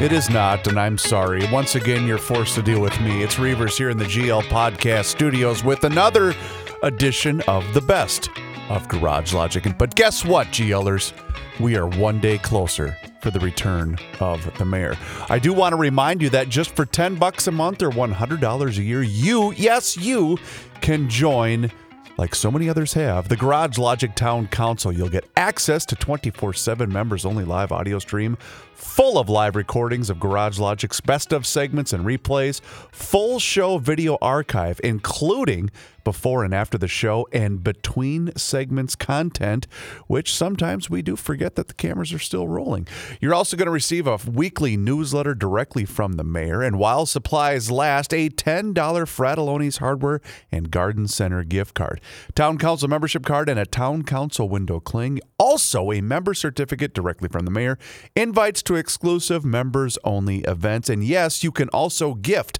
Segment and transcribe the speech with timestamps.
[0.00, 1.48] it is not, and I'm sorry.
[1.52, 3.22] Once again, you're forced to deal with me.
[3.22, 6.34] It's Reavers here in the GL Podcast Studios with another
[6.82, 8.28] edition of the best
[8.68, 9.64] of Garage Logic.
[9.78, 11.12] But guess what, GLers?
[11.60, 14.96] We are one day closer for the return of the mayor.
[15.28, 18.78] I do want to remind you that just for 10 bucks a month or $100
[18.78, 20.38] a year, you, yes, you
[20.80, 21.70] can join
[22.16, 24.92] like so many others have, the Garage Logic Town Council.
[24.92, 28.38] You'll get access to 24 7 members only live audio stream,
[28.74, 32.60] full of live recordings of Garage Logic's best of segments and replays,
[32.92, 35.70] full show video archive, including
[36.04, 39.66] before and after the show and between segments content,
[40.06, 42.86] which sometimes we do forget that the cameras are still rolling.
[43.20, 47.70] You're also going to receive a weekly newsletter directly from the mayor, and while supplies
[47.70, 50.20] last, a $10 Frattallone's Hardware
[50.52, 52.00] and Garden Center gift card,
[52.34, 55.20] town council membership card, and a town council window cling.
[55.38, 57.78] Also, a member certificate directly from the mayor,
[58.14, 62.58] invites to exclusive members only events, and yes, you can also gift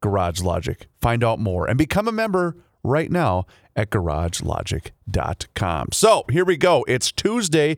[0.00, 0.86] Garage Logic.
[1.00, 5.88] Find out more and become a member right now at garagelogic.com.
[5.92, 6.84] So here we go.
[6.86, 7.76] It's Tuesday,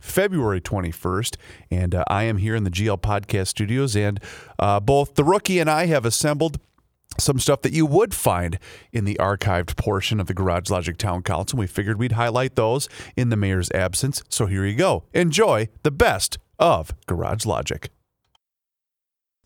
[0.00, 1.36] February 21st,
[1.70, 4.20] and uh, I am here in the GL Podcast Studios, and
[4.58, 6.58] uh, both the rookie and I have assembled
[7.18, 8.58] some stuff that you would find
[8.92, 11.58] in the archived portion of the Garage Logic Town Council.
[11.58, 14.22] We figured we'd highlight those in the mayor's absence.
[14.28, 15.04] So here you go.
[15.12, 17.90] Enjoy the best of Garage Logic.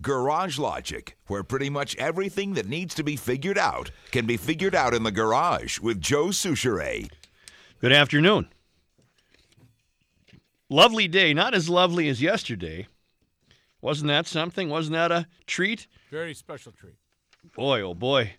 [0.00, 4.74] Garage Logic, where pretty much everything that needs to be figured out can be figured
[4.74, 7.08] out in the garage with Joe Soucheray.
[7.80, 8.48] Good afternoon.
[10.69, 12.88] Lovely day, not as lovely as yesterday.
[13.81, 14.69] Wasn't that something?
[14.70, 15.87] Wasn't that a treat?
[16.10, 16.94] Very special treat.
[17.54, 18.34] Boy, oh boy,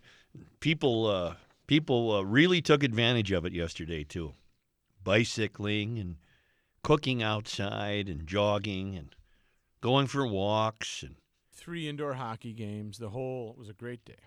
[0.60, 1.36] people uh,
[1.68, 4.34] people uh, really took advantage of it yesterday too.
[5.04, 6.16] Bicycling and
[6.84, 9.16] cooking outside and jogging and
[9.82, 11.16] going for walks and
[11.56, 12.98] Three indoor hockey games.
[12.98, 14.20] The whole it was a great day.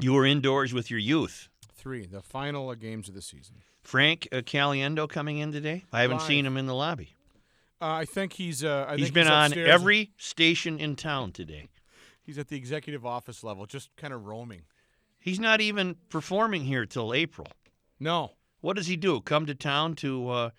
[0.00, 1.48] you were indoors with your youth.
[1.74, 3.56] Three, the final uh, games of the season.
[3.82, 5.84] Frank uh, Caliendo coming in today.
[5.92, 6.26] I haven't Live.
[6.26, 7.14] seen him in the lobby.
[7.82, 8.64] Uh, I think he's.
[8.64, 9.68] Uh, I He's think been on upstairs.
[9.68, 11.68] every station in town today.
[12.22, 14.62] He's at the executive office level, just kind of roaming.
[15.18, 17.48] He's not even performing here till April.
[18.00, 19.20] No, What does he do?
[19.20, 20.50] Come to town to uh,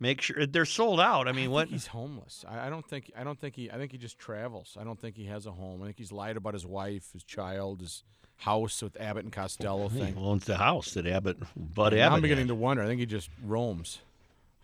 [0.00, 1.26] make sure they're sold out?
[1.28, 1.68] I mean, think what?
[1.68, 2.44] He's homeless.
[2.48, 3.10] I, I don't think.
[3.16, 3.70] I don't think he.
[3.70, 4.76] I think he just travels.
[4.80, 5.82] I don't think he has a home.
[5.82, 8.02] I think he's lied about his wife, his child, his
[8.38, 10.14] house with Abbott and Costello He thing.
[10.18, 12.16] owns the house that Abbott, Bud Abbott.
[12.16, 12.48] I'm beginning had.
[12.48, 12.82] to wonder.
[12.82, 13.98] I think he just roams.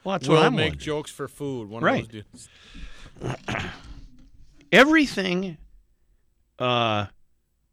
[0.05, 0.79] Well, that's Will what I'm make wondering.
[0.81, 1.69] jokes for food.
[1.71, 2.03] One Right.
[2.05, 2.49] of those
[3.21, 3.65] dudes.
[4.73, 5.59] Everything
[6.59, 7.07] uh,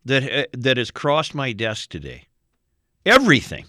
[0.05, 2.25] that uh, that has crossed my desk today,
[3.05, 3.65] everything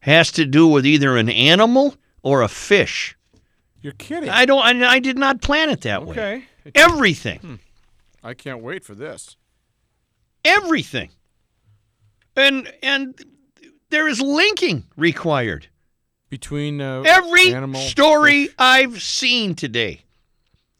[0.00, 3.16] has to do with either an animal or a fish.
[3.82, 4.28] You're kidding.
[4.28, 4.82] I don't.
[4.82, 6.12] I, I did not plan it that way.
[6.12, 6.44] okay.
[6.74, 7.58] Everything.
[8.22, 9.36] I can't wait for this.
[10.44, 11.10] everything.
[12.36, 13.18] And and
[13.90, 15.68] there is linking required.
[16.28, 18.54] Between uh, Every animal, story fish.
[18.58, 20.02] I've seen today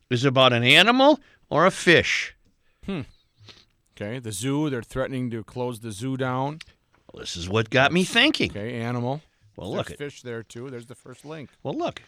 [0.08, 1.18] is about an animal
[1.48, 2.36] or a fish.
[2.86, 3.00] Hmm.
[3.96, 4.70] Okay, the zoo.
[4.70, 6.60] They're threatening to close the zoo down.
[7.12, 8.50] Well, this is what got me thinking.
[8.50, 9.22] Okay, animal.
[9.56, 9.90] Well, There's look.
[9.90, 10.70] At, fish there too.
[10.70, 11.50] There's the first link.
[11.64, 12.00] well, look.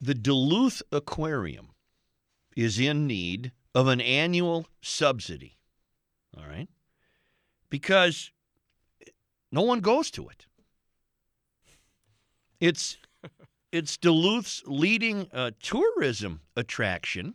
[0.00, 1.70] The Duluth Aquarium
[2.56, 5.58] is in need of an annual subsidy.
[6.36, 6.68] All right,
[7.70, 8.30] because
[9.50, 10.46] no one goes to it.
[12.60, 12.98] It's
[13.72, 17.34] it's Duluth's leading uh, tourism attraction,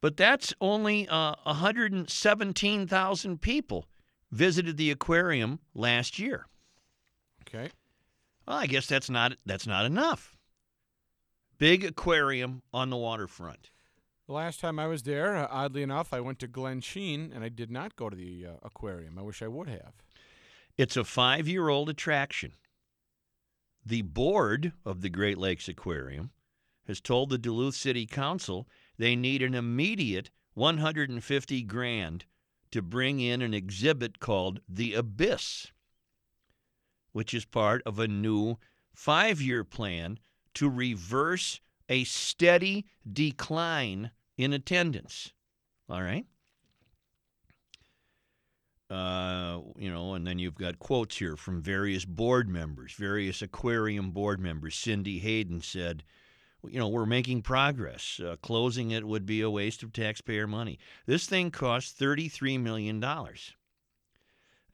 [0.00, 3.86] but that's only uh, 117,000 people
[4.30, 6.46] visited the aquarium last year.
[7.42, 7.70] Okay.
[8.46, 10.33] Well, I guess that's not that's not enough.
[11.64, 13.70] Big aquarium on the waterfront.
[14.26, 17.48] The last time I was there, uh, oddly enough, I went to Glensheen, and I
[17.48, 19.18] did not go to the uh, aquarium.
[19.18, 19.94] I wish I would have.
[20.76, 22.52] It's a five-year-old attraction.
[23.82, 26.32] The board of the Great Lakes Aquarium
[26.86, 28.68] has told the Duluth City Council
[28.98, 32.26] they need an immediate 150 grand
[32.72, 35.72] to bring in an exhibit called The Abyss,
[37.12, 38.58] which is part of a new
[38.94, 40.18] five-year plan
[40.54, 45.32] to reverse a steady decline in attendance.
[45.88, 46.26] All right?
[48.90, 54.10] Uh, you know, and then you've got quotes here from various board members, various aquarium
[54.10, 54.74] board members.
[54.74, 56.04] Cindy Hayden said,
[56.68, 58.20] you know, we're making progress.
[58.24, 60.78] Uh, closing it would be a waste of taxpayer money.
[61.06, 63.02] This thing cost $33 million.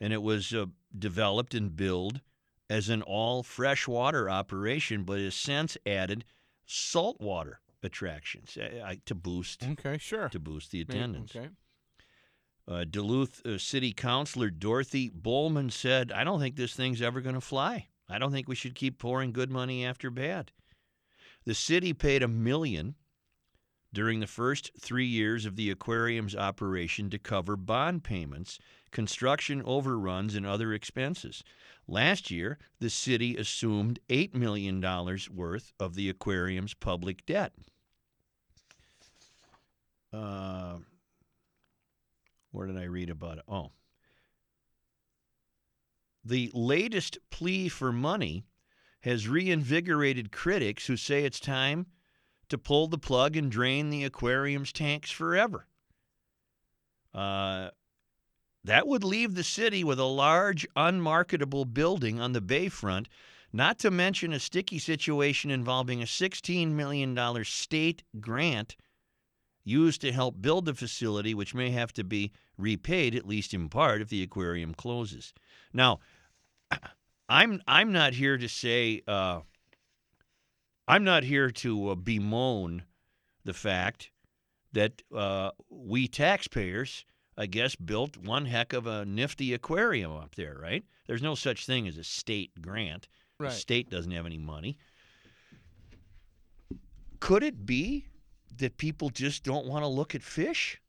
[0.00, 0.66] And it was uh,
[0.96, 2.20] developed and billed
[2.70, 6.24] as an all freshwater operation, but has since added
[6.64, 10.28] saltwater attractions uh, to boost Okay, sure.
[10.28, 11.34] to boost the attendance.
[11.34, 11.48] Okay.
[12.68, 17.34] Uh, Duluth uh, City Councilor Dorothy Bowman said, I don't think this thing's ever going
[17.34, 17.88] to fly.
[18.08, 20.52] I don't think we should keep pouring good money after bad.
[21.44, 22.94] The city paid a million
[23.92, 28.58] during the first three years of the aquarium's operation to cover bond payments,
[28.90, 31.42] construction overruns, and other expenses.
[31.86, 34.80] Last year, the city assumed $8 million
[35.32, 37.52] worth of the aquarium's public debt.
[40.12, 40.78] Uh,
[42.52, 43.44] where did I read about it?
[43.48, 43.70] Oh.
[46.24, 48.44] The latest plea for money
[49.00, 51.86] has reinvigorated critics who say it's time
[52.48, 55.66] to pull the plug and drain the aquarium's tanks forever.
[57.14, 57.70] Uh,
[58.64, 63.06] that would leave the city with a large, unmarketable building on the bayfront,
[63.52, 68.76] not to mention a sticky situation involving a $16 million state grant
[69.64, 73.68] used to help build the facility, which may have to be repaid, at least in
[73.68, 75.32] part, if the aquarium closes.
[75.72, 76.00] Now,
[77.28, 79.40] I'm I'm not here to say uh,
[80.88, 82.82] I'm not here to uh, bemoan
[83.44, 84.10] the fact
[84.72, 87.04] that uh, we taxpayers,
[87.40, 90.58] I guess, built one heck of a nifty aquarium up there.
[90.60, 90.84] Right?
[91.06, 93.08] There's no such thing as a state grant.
[93.38, 93.48] Right.
[93.48, 94.76] The state doesn't have any money.
[97.18, 98.06] Could it be
[98.58, 100.80] that people just don't want to look at fish?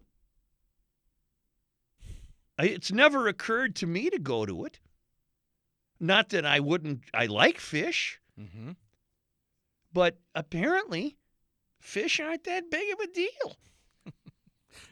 [2.59, 4.79] I- It's never occurred to me to go to it.
[5.99, 8.71] Not that I wouldn't, I like fish, Mm-hmm.
[9.93, 11.17] but apparently
[11.79, 13.55] fish aren't that big of a deal.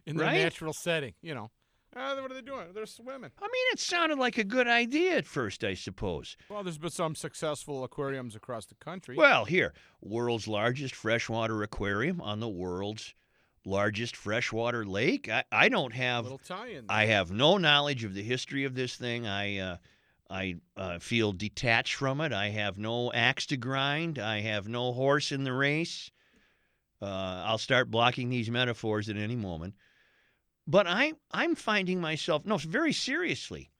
[0.05, 0.41] In their Right?
[0.43, 1.51] natural setting, you know.
[1.95, 2.67] Uh, what are they doing?
[2.73, 3.31] They're swimming.
[3.39, 6.37] I mean, it sounded like a good idea at first, I suppose.
[6.47, 9.15] Well, there's been some successful aquariums across the country.
[9.15, 13.15] Well, here, world's largest freshwater aquarium on the world's
[13.65, 15.29] largest freshwater lake.
[15.29, 16.27] I, I don't have.
[16.89, 19.25] I have no knowledge of the history of this thing.
[19.25, 19.77] I uh,
[20.29, 22.31] I uh, feel detached from it.
[22.31, 24.19] I have no axe to grind.
[24.19, 26.11] I have no horse in the race.
[27.01, 29.75] Uh, I'll start blocking these metaphors at any moment.
[30.67, 33.71] But I I'm finding myself no very seriously.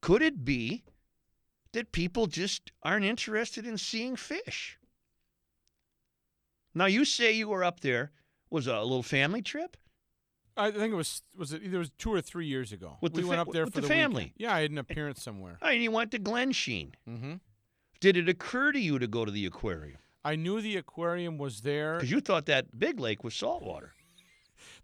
[0.00, 0.84] Could it be
[1.72, 4.78] that people just aren't interested in seeing fish?
[6.74, 8.12] Now you say you were up there.
[8.50, 9.76] Was it a little family trip?
[10.56, 12.98] I think it was was it either was two or three years ago.
[13.00, 14.02] With we the went up there with for the weekend.
[14.02, 14.32] family?
[14.36, 15.58] Yeah, I had an appearance somewhere.
[15.62, 16.92] And you went to Glensheen.
[17.08, 17.34] Mm-hmm.
[18.00, 19.98] Did it occur to you to go to the aquarium?
[20.24, 21.94] I knew the aquarium was there.
[21.94, 23.92] Because you thought that big lake was saltwater.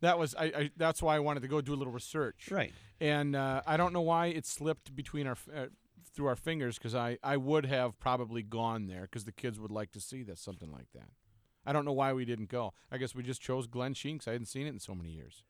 [0.01, 0.71] That was I, I.
[0.77, 2.49] That's why I wanted to go do a little research.
[2.51, 2.73] Right.
[3.01, 5.67] And uh, I don't know why it slipped between our uh,
[6.15, 9.71] through our fingers because I I would have probably gone there because the kids would
[9.71, 11.09] like to see this something like that.
[11.67, 12.73] I don't know why we didn't go.
[12.91, 15.45] I guess we just chose Glen 'cause I hadn't seen it in so many years.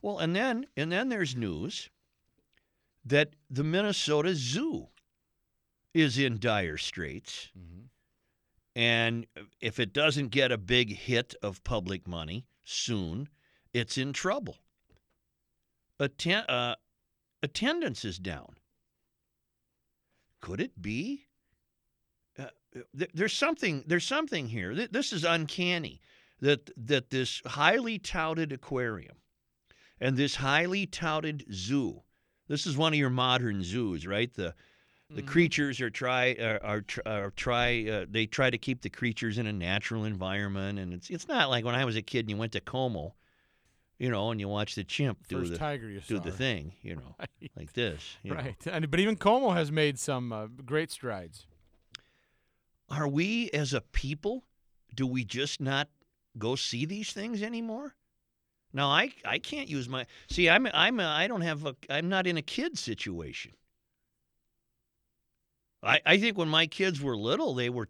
[0.00, 1.90] Well, and then and then there's news
[3.04, 4.88] that the Minnesota Zoo
[5.94, 7.50] is in dire straits.
[7.58, 7.86] Mm-hmm.
[8.74, 9.26] And
[9.60, 13.28] if it doesn't get a big hit of public money soon,
[13.72, 14.58] it's in trouble.
[16.00, 16.76] Atten- uh,
[17.42, 18.56] attendance is down.
[20.40, 21.26] Could it be?
[22.38, 22.46] Uh,
[22.98, 23.84] th- there's something.
[23.86, 24.74] There's something here.
[24.74, 26.00] Th- this is uncanny.
[26.40, 29.18] That that this highly touted aquarium
[30.00, 32.02] and this highly touted zoo.
[32.48, 34.32] This is one of your modern zoos, right?
[34.34, 34.54] The
[35.14, 39.38] the creatures are try are, are, are try uh, they try to keep the creatures
[39.38, 42.30] in a natural environment, and it's it's not like when I was a kid and
[42.30, 43.14] you went to Como,
[43.98, 46.72] you know, and you watched the chimp do First the tiger you do the thing,
[46.82, 47.50] you know, Right.
[47.56, 48.16] like this.
[48.22, 48.36] you know.
[48.36, 48.66] Right.
[48.66, 51.46] And, but even Como has made some uh, great strides.
[52.88, 54.44] Are we as a people?
[54.94, 55.88] Do we just not
[56.38, 57.94] go see these things anymore?
[58.74, 62.08] Now I I can't use my see I'm I'm a, I don't have a I'm
[62.08, 63.52] not in a kid situation.
[65.82, 67.88] I I think when my kids were little they were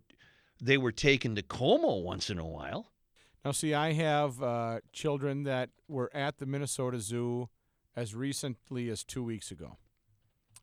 [0.61, 2.92] they were taken to Como once in a while.
[3.44, 7.49] Now, see, I have uh, children that were at the Minnesota Zoo
[7.96, 9.78] as recently as two weeks ago,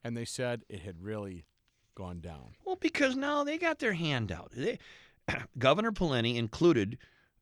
[0.03, 1.45] and they said it had really
[1.93, 2.55] gone down.
[2.65, 4.51] Well, because now they got their hand out.
[4.55, 4.79] They,
[5.57, 6.97] Governor Pawlenty included,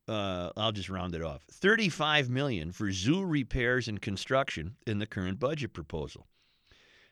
[0.08, 5.06] uh, I'll just round it off, 35 million for zoo repairs and construction in the
[5.06, 6.26] current budget proposal.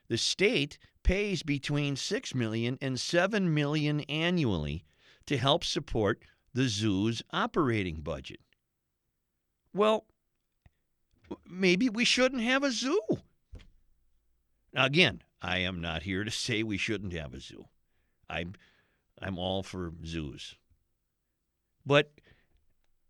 [0.09, 4.83] The state pays between 6 million and 7 million annually
[5.25, 6.19] to help support
[6.53, 8.39] the zoo's operating budget.
[9.73, 10.05] Well,
[11.49, 13.01] maybe we shouldn't have a zoo.
[14.73, 17.65] Now again, I am not here to say we shouldn't have a zoo.
[18.29, 18.53] I'm
[19.21, 20.55] I'm all for zoos.
[21.85, 22.11] But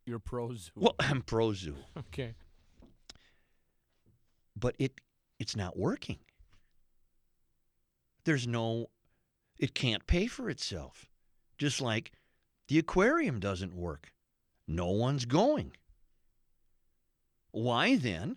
[0.06, 0.72] You're pro zoo.
[0.76, 1.76] well, I'm pro zoo.
[1.98, 2.36] okay.
[4.56, 5.00] but it
[5.40, 6.18] it's not working.
[8.28, 8.90] There's no
[9.58, 11.08] it can't pay for itself.
[11.58, 12.12] Just like
[12.68, 14.12] the aquarium doesn't work.
[14.68, 15.72] No one's going.
[17.52, 18.36] Why then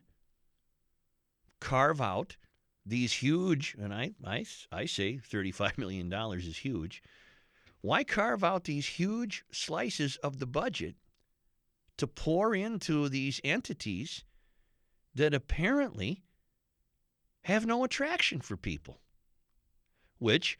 [1.59, 2.37] carve out
[2.87, 7.03] these huge and I I, I say 35 million dollars is huge.
[7.81, 10.95] Why carve out these huge slices of the budget
[11.97, 14.23] to pour into these entities
[15.17, 16.23] that apparently
[17.43, 19.01] have no attraction for people
[20.21, 20.57] which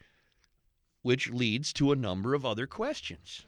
[1.03, 3.45] which leads to a number of other questions.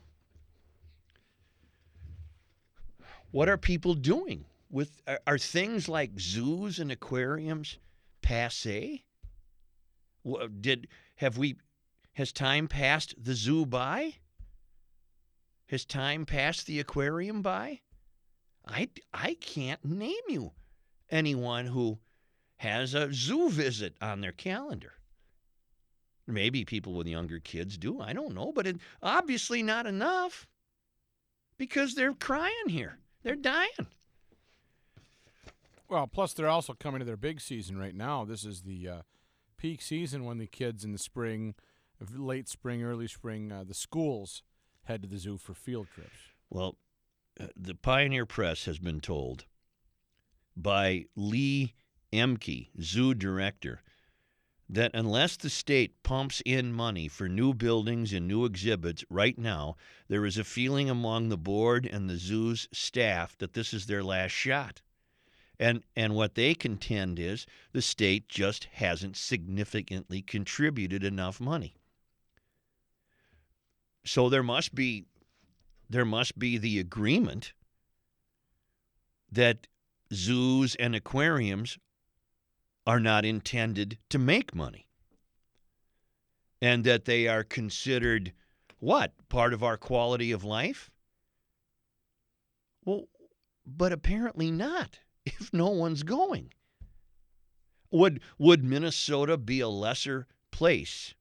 [3.32, 7.78] What are people doing with are, are things like zoos and aquariums
[8.22, 9.04] passe?
[10.62, 11.58] Did have we
[12.14, 14.16] has time passed the zoo by?
[15.68, 17.82] Has time passed the aquarium by?
[18.66, 20.54] I i can't name you
[21.10, 22.00] anyone who
[22.58, 24.94] has a zoo visit on their calendar.
[26.28, 28.00] Maybe people with younger kids do.
[28.00, 30.48] I don't know, but it, obviously not enough
[31.58, 32.98] because they're crying here.
[33.24, 33.70] They're dying.
[35.90, 38.26] Well, plus they're also coming to their big season right now.
[38.26, 39.02] This is the uh,
[39.58, 41.56] peak season when the kids in the spring,
[42.16, 44.44] late spring, early spring, uh, the schools
[44.86, 46.10] head to the zoo for field trips.
[46.50, 46.78] Well,
[47.40, 49.46] uh, the Pioneer Press has been told
[50.56, 51.74] by Lee
[52.12, 53.82] Ehmke, zoo director,
[54.74, 59.76] that unless the state pumps in money for new buildings and new exhibits right now,
[60.08, 64.04] there is a feeling among the board and the zoo's staff that this is their
[64.04, 64.82] last shot.
[65.60, 71.76] And and what they contend is the state just hasn't significantly contributed enough money.
[74.04, 75.06] So there must be
[75.88, 77.54] there must be the agreement
[79.32, 79.68] that
[80.12, 81.78] zoos and aquariums
[82.86, 84.88] are not intended to make money.
[86.62, 88.34] And that they are considered
[88.80, 90.92] what part of our quality of life?
[92.86, 93.08] Well
[93.66, 96.54] but apparently not if no one's going.
[97.92, 101.14] Would would minnesota be a lesser place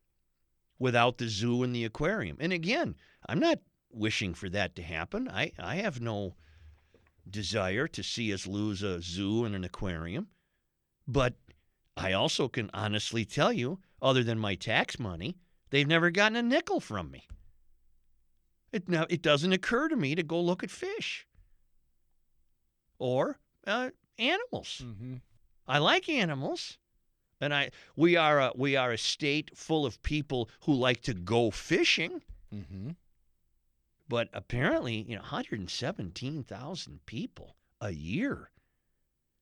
[0.78, 2.36] without the zoo and the aquarium?
[2.40, 5.28] And again i'm not wishing for that to happen.
[5.28, 6.34] I i have no
[7.28, 10.28] desire to see us lose a zoo and an aquarium.
[11.06, 11.34] But
[11.96, 15.36] I also can honestly tell you, other than my tax money,
[15.70, 17.28] they've never gotten a nickel from me.
[18.72, 21.26] It, now, it doesn't occur to me to go look at fish
[22.98, 24.82] or uh, animals.
[24.84, 25.16] Mm-hmm.
[25.68, 26.78] I like animals.
[27.40, 31.14] And I we are a, we are a state full of people who like to
[31.14, 32.22] go fishing.
[32.54, 32.90] Mm-hmm.
[34.08, 38.50] But apparently, you know, 117,000 people a year.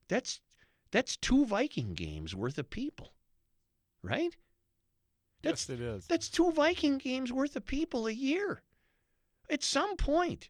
[0.09, 0.40] That's
[0.90, 3.12] that's two Viking games worth of people.
[4.02, 4.37] Right?
[5.42, 6.06] That's yes, it is.
[6.06, 8.62] that's two Viking games worth of people a year.
[9.49, 10.49] At some point,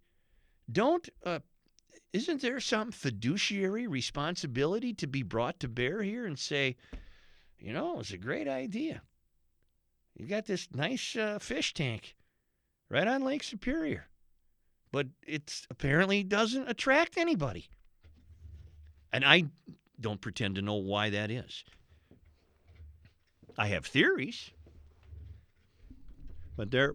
[0.70, 1.40] don't uh,
[2.12, 6.76] isn't there some fiduciary responsibility to be brought to bear here and say,
[7.58, 9.02] you know, it's a great idea.
[10.16, 12.16] You got this nice uh, fish tank
[12.88, 14.08] right on Lake Superior,
[14.92, 17.68] but it apparently doesn't attract anybody.
[19.12, 19.44] And I
[20.00, 21.64] don't pretend to know why that is.
[23.58, 24.50] I have theories,
[26.56, 26.94] but they're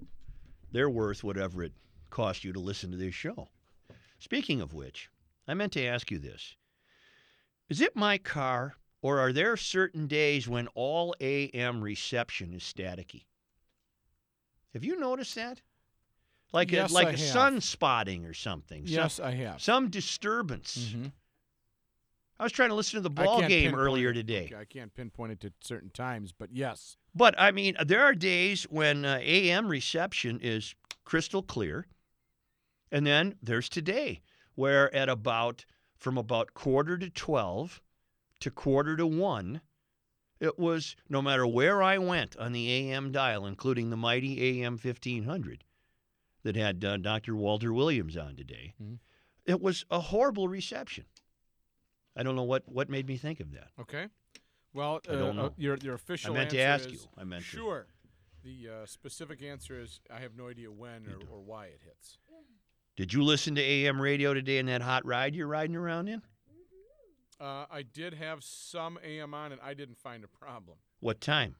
[0.71, 1.73] they're worth whatever it
[2.09, 3.49] costs you to listen to this show.
[4.19, 5.09] Speaking of which,
[5.47, 6.55] I meant to ask you this.
[7.69, 13.25] Is it my car or are there certain days when all AM reception is staticky?
[14.73, 15.61] Have you noticed that?
[16.51, 17.19] Like Yes, a like I a have.
[17.19, 18.85] sun spotting or something.
[18.87, 19.61] Some- Yes, I have.
[19.61, 20.77] Some, disturbance.
[20.93, 21.11] Mhm.
[22.39, 24.51] I was trying to listen to the ball game earlier today.
[24.57, 26.97] I can't pinpoint it to certain times, but yes.
[27.13, 30.75] But I mean, there are days when uh, AM reception is
[31.05, 31.87] crystal clear,
[32.91, 34.21] and then there's today,
[34.55, 35.65] where at about
[35.97, 37.81] from about quarter to twelve
[38.41, 39.61] to quarter to one,
[40.41, 44.77] it was no matter where I went on the AM dial, including the mighty AM
[44.77, 45.63] fifteen hundred
[46.43, 47.33] that had uh, Dr.
[47.35, 48.73] Walter Williams on today.
[48.81, 48.99] Mhm.
[49.45, 51.05] It was a horrible reception.
[52.15, 53.69] I don't know what what made me think of that.
[53.79, 54.07] Okay.
[54.73, 55.45] Well, I don't uh, know.
[55.47, 56.99] uh, your your official I meant to ask is you.
[57.17, 57.47] I meant to.
[57.47, 57.87] sure.
[58.43, 62.19] The uh, specific answer is I have no idea when or, or why it hits.
[62.95, 66.21] Did you listen to AM radio today in that hot ride you're riding around in?
[67.39, 70.77] Uh, I did have some AM on, and I didn't find a problem.
[71.01, 71.55] What time?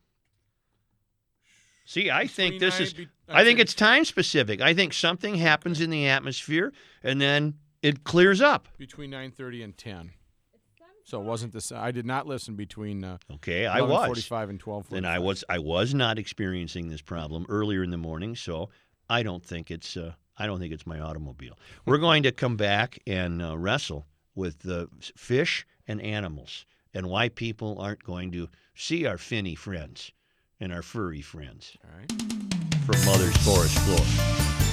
[1.86, 2.94] See, I think this nine- is.
[2.94, 4.62] be- I think it's time specific.
[4.62, 8.68] I think something happens in the atmosphere and then it clears up.
[8.78, 10.12] between 9:30 and 10.
[11.06, 11.72] So it wasn't this.
[11.72, 14.08] I did not listen between uh, Okay, I was.
[14.08, 14.92] forty-five and 12:45.
[14.98, 18.70] And I was I was not experiencing this problem earlier in the morning, so
[19.08, 21.58] I don't think it's uh, I don't think it's my automobile.
[21.86, 27.30] We're going to come back and uh, wrestle with the fish and animals and why
[27.30, 30.12] people aren't going to see our finny friends
[30.60, 32.12] and our furry friends All right.
[32.84, 34.65] from Mother's Forest Floor.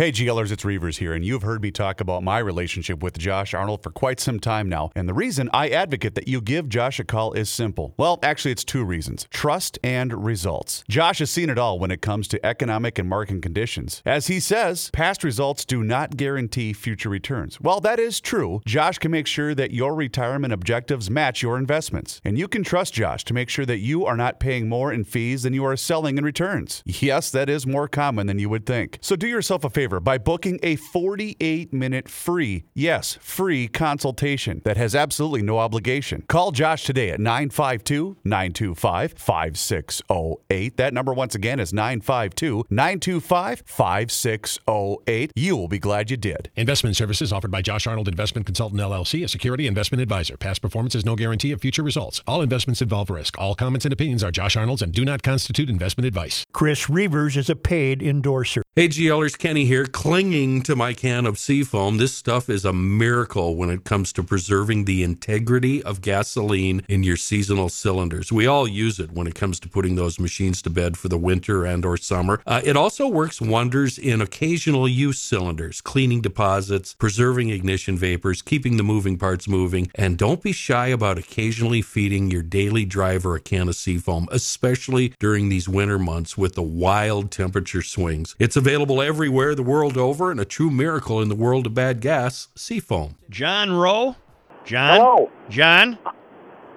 [0.00, 3.52] Hey, GLers, it's Reavers here, and you've heard me talk about my relationship with Josh
[3.52, 4.90] Arnold for quite some time now.
[4.96, 7.92] And the reason I advocate that you give Josh a call is simple.
[7.98, 10.84] Well, actually, it's two reasons trust and results.
[10.88, 14.00] Josh has seen it all when it comes to economic and market conditions.
[14.06, 17.60] As he says, past results do not guarantee future returns.
[17.60, 22.22] While that is true, Josh can make sure that your retirement objectives match your investments.
[22.24, 25.04] And you can trust Josh to make sure that you are not paying more in
[25.04, 26.82] fees than you are selling in returns.
[26.86, 28.96] Yes, that is more common than you would think.
[29.02, 34.76] So do yourself a favor by booking a 48 minute free, yes, free consultation that
[34.76, 36.22] has absolutely no obligation.
[36.28, 40.76] Call Josh today at 952 925 5608.
[40.76, 45.32] That number, once again, is 952 925 5608.
[45.34, 46.50] You will be glad you did.
[46.54, 50.36] Investment services offered by Josh Arnold Investment Consultant LLC, a security investment advisor.
[50.36, 52.22] Past performance is no guarantee of future results.
[52.26, 53.38] All investments involve risk.
[53.38, 56.44] All comments and opinions are Josh Arnold's and do not constitute investment advice.
[56.52, 58.62] Chris Reavers is a paid endorser.
[58.76, 61.98] Hey, GLers, Kenny here, clinging to my can of Seafoam.
[61.98, 67.02] This stuff is a miracle when it comes to preserving the integrity of gasoline in
[67.02, 68.32] your seasonal cylinders.
[68.32, 71.18] We all use it when it comes to putting those machines to bed for the
[71.18, 72.40] winter and or summer.
[72.46, 78.76] Uh, it also works wonders in occasional use cylinders, cleaning deposits, preserving ignition vapors, keeping
[78.76, 83.40] the moving parts moving, and don't be shy about occasionally feeding your daily driver a
[83.40, 88.34] can of Seafoam, especially during these winter months with the wild temperature swings.
[88.38, 92.00] It's available everywhere the world over and a true miracle in the world of bad
[92.00, 93.16] gas, Seafoam.
[93.28, 94.16] John Rowe?
[94.64, 94.98] John?
[94.98, 95.30] Hello.
[95.50, 95.98] John?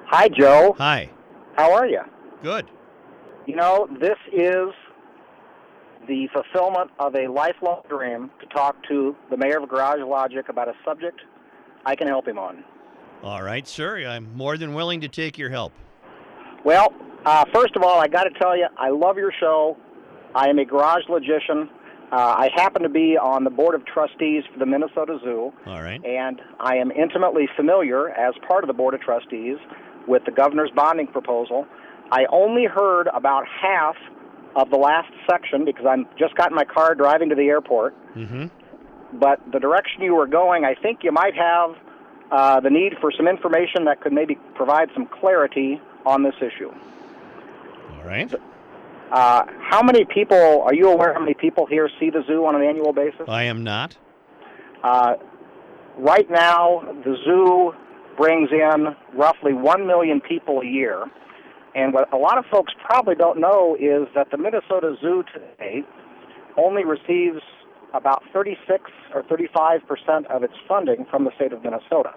[0.07, 0.75] Hi, Joe.
[0.77, 1.09] Hi.
[1.55, 2.01] How are you?
[2.41, 2.69] Good.
[3.45, 4.73] You know, this is
[6.09, 10.67] the fulfillment of a lifelong dream to talk to the mayor of Garage Logic about
[10.67, 11.21] a subject
[11.85, 12.65] I can help him on.
[13.23, 14.05] All right, sir.
[14.05, 15.71] I'm more than willing to take your help.
[16.65, 16.93] Well,
[17.25, 19.77] uh, first of all, I got to tell you, I love your show.
[20.35, 21.69] I am a garage logician.
[22.11, 25.81] Uh, I happen to be on the board of trustees for the Minnesota Zoo, All
[25.81, 26.03] right.
[26.05, 29.57] and I am intimately familiar, as part of the board of trustees,
[30.07, 31.65] with the governor's bonding proposal.
[32.11, 33.95] I only heard about half
[34.55, 37.95] of the last section because I'm just got in my car driving to the airport.
[38.15, 38.47] Mm-hmm.
[39.17, 41.75] But the direction you were going, I think you might have
[42.31, 46.71] uh, the need for some information that could maybe provide some clarity on this issue.
[47.95, 48.31] All right.
[49.13, 52.55] Uh, how many people, are you aware how many people here see the zoo on
[52.55, 53.21] an annual basis?
[53.27, 53.95] I am not.
[54.83, 55.13] Uh,
[55.99, 57.73] right now, the zoo
[58.17, 61.05] brings in roughly 1 million people a year.
[61.75, 65.83] And what a lot of folks probably don't know is that the Minnesota Zoo today
[66.57, 67.41] only receives
[67.93, 72.13] about 36 or 35 percent of its funding from the state of Minnesota.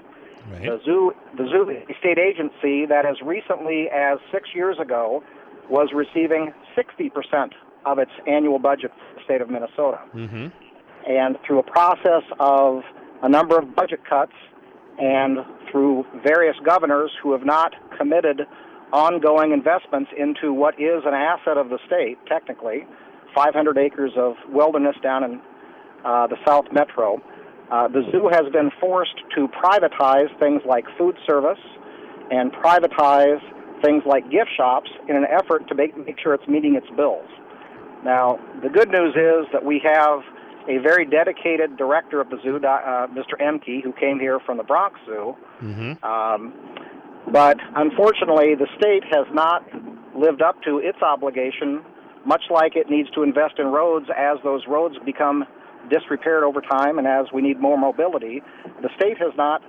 [0.51, 0.63] Right.
[0.63, 5.23] The zoo, the zoo a state agency that as recently as six years ago
[5.71, 7.53] was receiving 60 percent
[7.85, 10.01] of its annual budget for the state of Minnesota.
[10.15, 10.49] Mm-hmm.
[11.09, 12.83] And through a process of
[13.23, 14.33] a number of budget cuts
[14.99, 15.39] and
[15.71, 18.43] through various governors who have not committed
[18.93, 22.87] ongoing investments into what is an asset of the state, technically,
[23.35, 25.41] 500 acres of wilderness down in
[26.05, 27.21] uh, the South Metro.
[27.71, 31.59] Uh, the zoo has been forced to privatize things like food service
[32.31, 33.41] and privatize
[33.87, 37.29] things like gift shops in an effort to make, make sure it's meeting its bills.
[38.05, 40.21] Now, the good news is that we have
[40.69, 43.39] a very dedicated director of the zoo, uh, Mr.
[43.41, 45.37] Ehmke, who came here from the Bronx Zoo.
[45.63, 46.05] Mm-hmm.
[46.05, 46.53] Um,
[47.33, 49.63] but unfortunately, the state has not
[50.17, 51.85] lived up to its obligation,
[52.25, 55.45] much like it needs to invest in roads as those roads become
[55.91, 58.43] disrepaired over time and as we need more mobility.
[58.83, 59.63] The state has not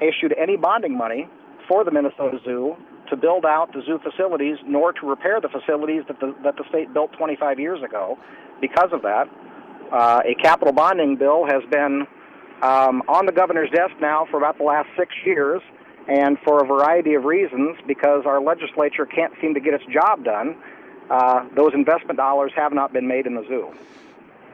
[0.00, 1.28] issued any bonding money
[1.66, 2.76] for the Minnesota Zoo
[3.10, 6.64] to build out the zoo facilities, nor to repair the facilities that the, that the
[6.68, 8.18] state built 25 years ago.
[8.60, 9.28] Because of that,
[9.92, 12.06] uh, a capital bonding bill has been
[12.62, 15.62] um, on the governor's desk now for about the last six years,
[16.08, 20.24] And for a variety of reasons, because our legislature can't seem to get its job
[20.24, 20.56] done,
[21.10, 23.72] uh, those investment dollars have not been made in the zoo.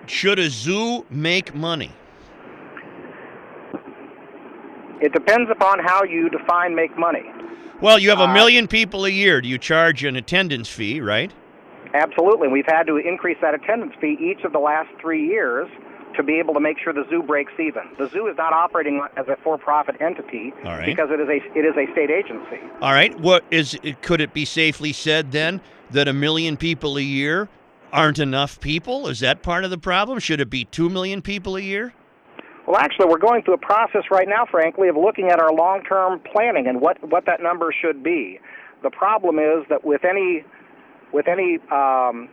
[0.07, 1.91] Should a zoo make money?
[5.01, 7.25] It depends upon how you define make money.
[7.81, 9.41] Well, you have a Uh, million people a year.
[9.41, 11.33] Do you charge an attendance fee, right?
[11.93, 12.49] Absolutely.
[12.49, 15.69] We've had to increase that attendance fee each of the last three years
[16.17, 17.83] to be able to make sure the zoo breaks even.
[17.99, 20.87] The zoo is not operating as a for-profit entity right.
[20.87, 22.61] because it is a it is a state agency.
[22.81, 23.19] All right.
[23.21, 27.49] What is could it be safely said then that a million people a year
[27.93, 29.09] aren't enough people?
[29.09, 30.19] Is that part of the problem?
[30.19, 31.95] Should it be 2 million people a year?
[32.67, 36.21] Well, actually, we're going through a process right now, frankly, of looking at our long-term
[36.33, 38.41] planning and what what that number should be.
[38.83, 40.45] The problem is that with any
[41.13, 42.31] with any um,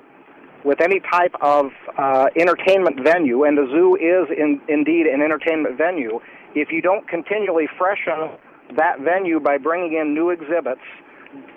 [0.64, 5.78] with any type of uh, entertainment venue, and the zoo is in, indeed an entertainment
[5.78, 6.20] venue,
[6.56, 8.38] if you don't continually freshen
[8.78, 10.82] that venue by bringing in new exhibits,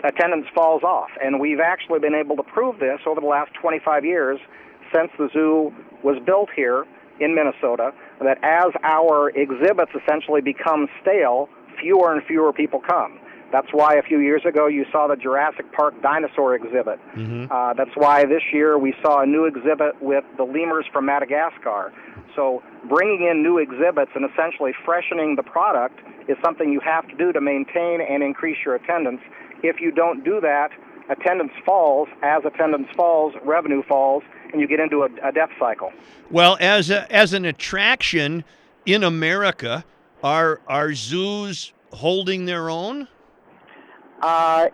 [0.02, 1.10] attendance falls off.
[1.22, 4.40] And we've actually been able to prove this over the last 25 years
[4.92, 6.84] since the zoo was built here
[7.20, 11.48] in Minnesota, that as our exhibits essentially become stale,
[11.80, 13.18] fewer and fewer people come.
[13.52, 16.98] That's why a few years ago you saw the Jurassic Park dinosaur exhibit.
[17.52, 21.92] Uh, that's why this year we saw a new exhibit with the lemurs from Madagascar.
[22.34, 27.14] So bringing in new exhibits and essentially freshening the product is something you have to
[27.16, 29.20] do to maintain and increase your attendance.
[29.62, 30.70] If you don't do that,
[31.08, 32.08] attendance falls.
[32.24, 34.24] As attendance falls, revenue falls,
[34.54, 35.92] and you get into a, a death cycle.
[36.30, 38.44] Well, as a, as an attraction
[38.86, 39.84] in America,
[40.22, 43.08] are are zoos holding their own?
[44.22, 44.68] Uh,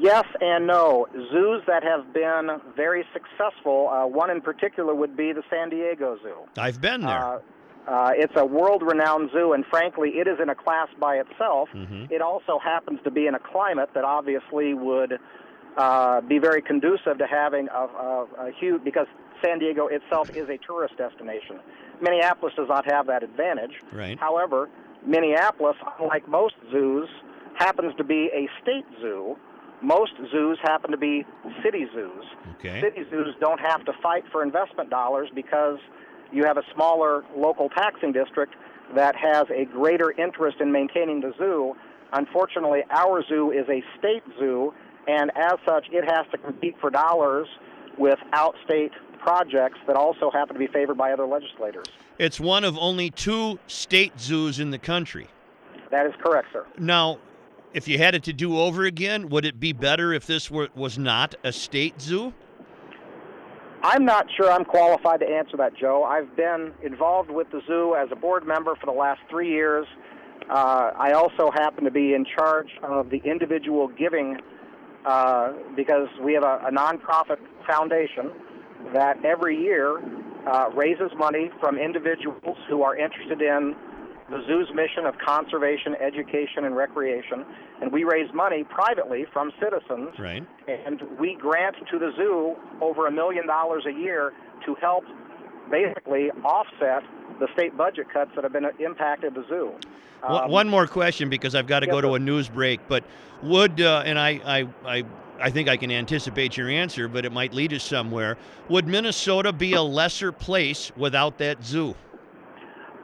[0.00, 1.06] yes and no.
[1.30, 6.18] Zoos that have been very successful, uh, one in particular would be the San Diego
[6.22, 6.34] Zoo.
[6.56, 7.24] I've been there.
[7.24, 7.38] Uh,
[7.86, 11.70] uh, it's a world renowned zoo, and frankly, it is in a class by itself.
[11.74, 12.10] Mhm.
[12.10, 15.18] It also happens to be in a climate that obviously would
[15.78, 19.06] uh, be very conducive to having a, a, a huge, because
[19.42, 21.60] San Diego itself is a tourist destination.
[22.02, 23.80] Minneapolis does not have that advantage.
[23.92, 24.18] Right.
[24.18, 24.68] However,
[25.06, 27.08] Minneapolis, unlike most zoos,
[27.54, 29.36] happens to be a state zoo.
[29.80, 31.24] Most zoos happen to be
[31.62, 32.24] city zoos.
[32.56, 32.80] Okay.
[32.80, 35.78] City zoos don't have to fight for investment dollars because
[36.32, 38.54] you have a smaller local taxing district
[38.96, 41.74] that has a greater interest in maintaining the zoo.
[42.12, 44.74] Unfortunately, our zoo is a state zoo,
[45.08, 47.48] and as such, it has to compete for dollars
[47.96, 51.86] with outstate projects that also happen to be favored by other legislators.
[52.18, 55.26] It's one of only two state zoos in the country.
[55.90, 56.66] That is correct, sir.
[56.78, 57.18] Now,
[57.72, 60.68] if you had it to do over again, would it be better if this were,
[60.74, 62.34] was not a state zoo?
[63.82, 66.04] I'm not sure I'm qualified to answer that, Joe.
[66.04, 69.86] I've been involved with the zoo as a board member for the last three years.
[70.50, 74.38] Uh, I also happen to be in charge of the individual giving
[75.06, 78.30] uh, because we have a, a nonprofit foundation
[78.94, 79.98] that every year
[80.46, 83.74] uh, raises money from individuals who are interested in
[84.30, 87.44] the zoo's mission of conservation, education, and recreation.
[87.80, 90.46] And we raise money privately from citizens Right.
[90.68, 94.32] and we grant to the zoo over a million dollars a year
[94.66, 95.04] to help
[95.70, 97.02] basically offset
[97.38, 99.72] the state budget cuts that have been impacted the zoo.
[100.22, 102.80] One- Um, One more question because I've got to yes, go to a news break.
[102.88, 103.04] But
[103.42, 105.04] would uh, and I, I I
[105.40, 108.36] I think I can anticipate your answer, but it might lead us somewhere.
[108.68, 111.94] Would Minnesota be a lesser place without that zoo?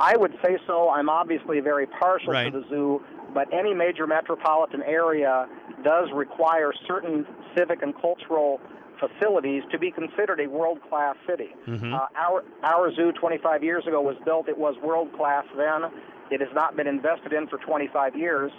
[0.00, 0.90] I would say so.
[0.90, 2.52] I'm obviously very partial Right.
[2.52, 3.00] to the zoo,
[3.32, 5.46] but any major metropolitan area
[5.84, 7.24] does require certain
[7.56, 8.60] civic and cultural
[8.98, 11.54] facilities to be considered a world-class city.
[11.66, 11.92] Mhm.
[11.94, 14.48] Uh, our our zoo 25 years ago was built.
[14.48, 15.90] It was world-class then.
[16.30, 18.50] It has not been invested in for 25 years.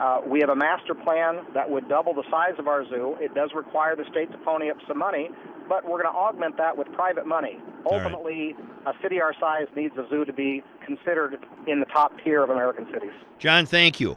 [0.00, 3.16] Uh, we have a master plan that would double the size of our zoo.
[3.20, 5.30] It does require the state to pony up some money,
[5.68, 7.60] but we're going to augment that with private money.
[7.84, 8.02] All right.
[8.06, 12.42] Ultimately, a city our size needs a zoo to be considered in the top tier
[12.42, 13.12] of American cities.
[13.38, 14.16] John, thank you.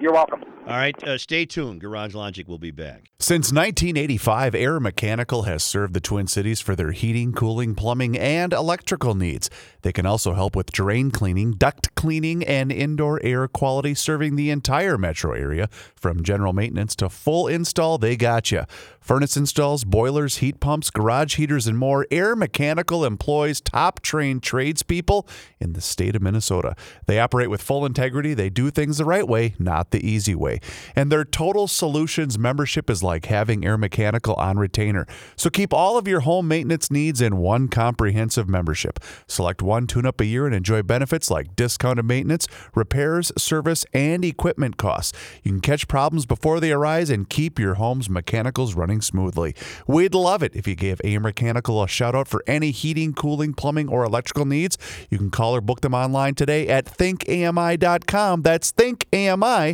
[0.00, 0.44] You're welcome.
[0.66, 1.82] All right, uh, stay tuned.
[1.82, 3.10] Garage Logic will be back.
[3.18, 8.52] Since 1985, Air Mechanical has served the Twin Cities for their heating, cooling, plumbing, and
[8.52, 9.50] electrical needs.
[9.82, 14.50] They can also help with drain cleaning, duct cleaning, and indoor air quality, serving the
[14.50, 15.68] entire metro area.
[15.94, 18.64] From general maintenance to full install, they got you.
[19.00, 22.06] Furnace installs, boilers, heat pumps, garage heaters, and more.
[22.10, 25.28] Air Mechanical employs top trained tradespeople
[25.60, 26.74] in the state of Minnesota.
[27.06, 28.32] They operate with full integrity.
[28.32, 30.60] They do things the right way, not the easy way.
[30.94, 35.06] And their Total Solutions membership is like having Air Mechanical on retainer.
[35.36, 39.00] So keep all of your home maintenance needs in one comprehensive membership.
[39.26, 44.24] Select one tune up a year and enjoy benefits like discounted maintenance, repairs, service, and
[44.24, 45.12] equipment costs.
[45.42, 49.54] You can catch problems before they arise and keep your home's mechanicals running smoothly.
[49.86, 53.54] We'd love it if you gave Air Mechanical a shout out for any heating, cooling,
[53.54, 54.78] plumbing, or electrical needs.
[55.10, 58.42] You can call or book them online today at thinkami.com.
[58.42, 59.73] That's thinkami.com.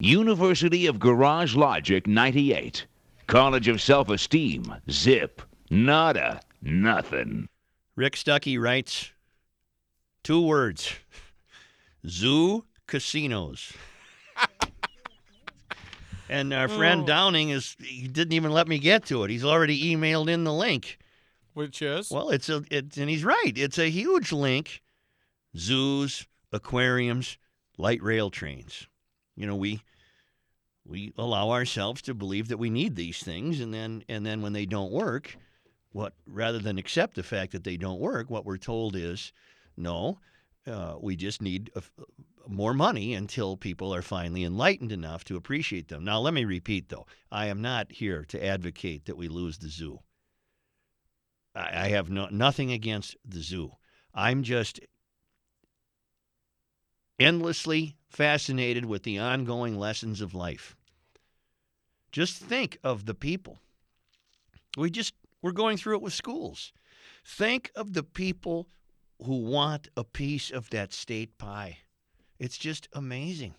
[0.00, 2.86] University of Garage Logic 98.
[3.26, 4.74] College of Self Esteem.
[4.90, 5.42] Zip.
[5.70, 6.40] Nada.
[6.62, 7.48] Nothing.
[7.96, 9.12] Rick Stuckey writes
[10.22, 10.92] two words
[12.06, 13.72] zoo casinos.
[16.28, 17.06] and our friend Oh.
[17.06, 19.30] Downing is he didn't even let me get to it.
[19.30, 20.98] He's already emailed in the link.
[21.54, 23.52] Which is Well, it's a it's and he's right.
[23.56, 24.82] It's a huge link.
[25.56, 27.36] Zoos, aquariums,
[27.78, 28.86] light rail trains.
[29.36, 29.80] You know, we
[30.84, 34.52] we allow ourselves to believe that we need these things and then and then when
[34.52, 35.36] they don't work,
[35.92, 39.32] what rather than accept the fact that they don't work, what we're told is
[39.76, 40.18] no,
[40.66, 41.82] uh, we just need a,
[42.48, 46.04] more money until people are finally enlightened enough to appreciate them.
[46.04, 49.68] Now, let me repeat though, I am not here to advocate that we lose the
[49.68, 50.00] zoo.
[51.54, 53.72] I, I have no, nothing against the zoo.
[54.14, 54.80] I'm just
[57.18, 60.76] endlessly fascinated with the ongoing lessons of life.
[62.12, 63.58] Just think of the people.
[64.76, 66.72] We just we're going through it with schools.
[67.24, 68.68] Think of the people
[69.22, 71.78] who want a piece of that state pie.
[72.38, 73.54] It's just amazing.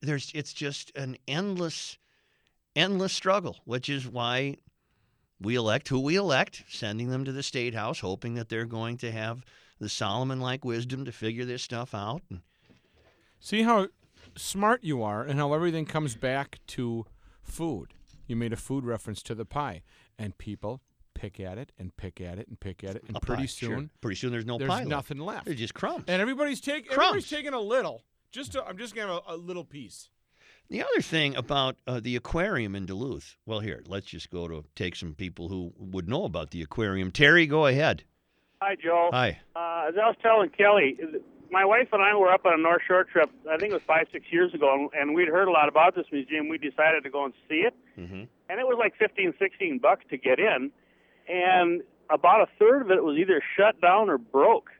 [0.00, 1.98] There's it's just an endless
[2.76, 4.56] endless struggle, which is why
[5.40, 8.96] we elect who we elect, sending them to the state house hoping that they're going
[8.98, 9.44] to have
[9.78, 12.42] the Solomon-like wisdom to figure this stuff out and
[13.40, 13.88] See how
[14.36, 17.06] smart you are and how everything comes back to
[17.42, 17.94] food.
[18.26, 19.82] You made a food reference to the pie,
[20.18, 20.82] and people
[21.14, 23.46] pick at it and pick at it and pick at it, and A pretty pie,
[23.46, 23.68] sure.
[23.76, 24.88] soon Pretty soon there's no there's pie left.
[24.90, 25.46] nothing left.
[25.46, 26.04] They're just crumbs.
[26.06, 27.08] And everybody's taking Crumbs.
[27.08, 28.04] everybody's taking a little.
[28.30, 30.08] Just to, I'm just gonna have a, a little piece.
[30.68, 34.64] The other thing about uh, the aquarium in Duluth, well, here, let's just go to
[34.76, 37.10] take some people who would know about the aquarium.
[37.10, 38.04] Terry, go ahead.
[38.62, 39.10] Hi, Joe.
[39.12, 39.40] Hi.
[39.56, 40.96] Uh, as I was telling Kelly,
[41.50, 43.30] my wife and I were up on a North Shore trip.
[43.50, 45.94] I think it was five, six years ago, and, and we'd heard a lot about
[45.94, 46.48] this museum.
[46.48, 48.14] We decided to go and see it, Mm-hmm.
[48.48, 50.70] and it was like fifteen, sixteen bucks to get in,
[51.28, 54.70] and about a third of it was either shut down or broke.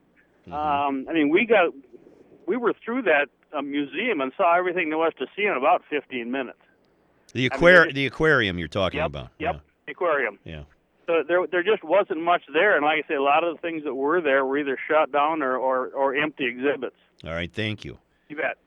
[0.46, 1.72] Um, I mean, we got
[2.46, 5.82] we were through that uh, museum and saw everything there was to see in about
[5.90, 6.58] fifteen minutes.
[7.32, 9.28] The, I mean, aquar- the aquarium you're talking Yep, about.
[9.38, 10.38] Yep, aquarium.
[10.44, 10.62] Yeah.
[11.10, 13.60] So there, there just wasn't much there, and like I say, a lot of the
[13.60, 16.94] things that were there were either shut down or, or, or empty exhibits.
[17.24, 17.98] All right, thank you.
[18.28, 18.58] You bet.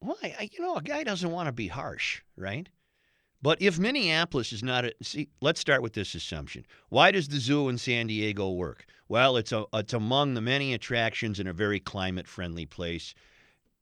[0.00, 2.70] Well, I, I, you know, a guy doesn't want to be harsh, right?
[3.42, 6.64] But if Minneapolis is not a see, let's start with this assumption.
[6.88, 8.86] Why does the zoo in San Diego work?
[9.06, 13.14] Well, it's a it's among the many attractions in a very climate friendly place.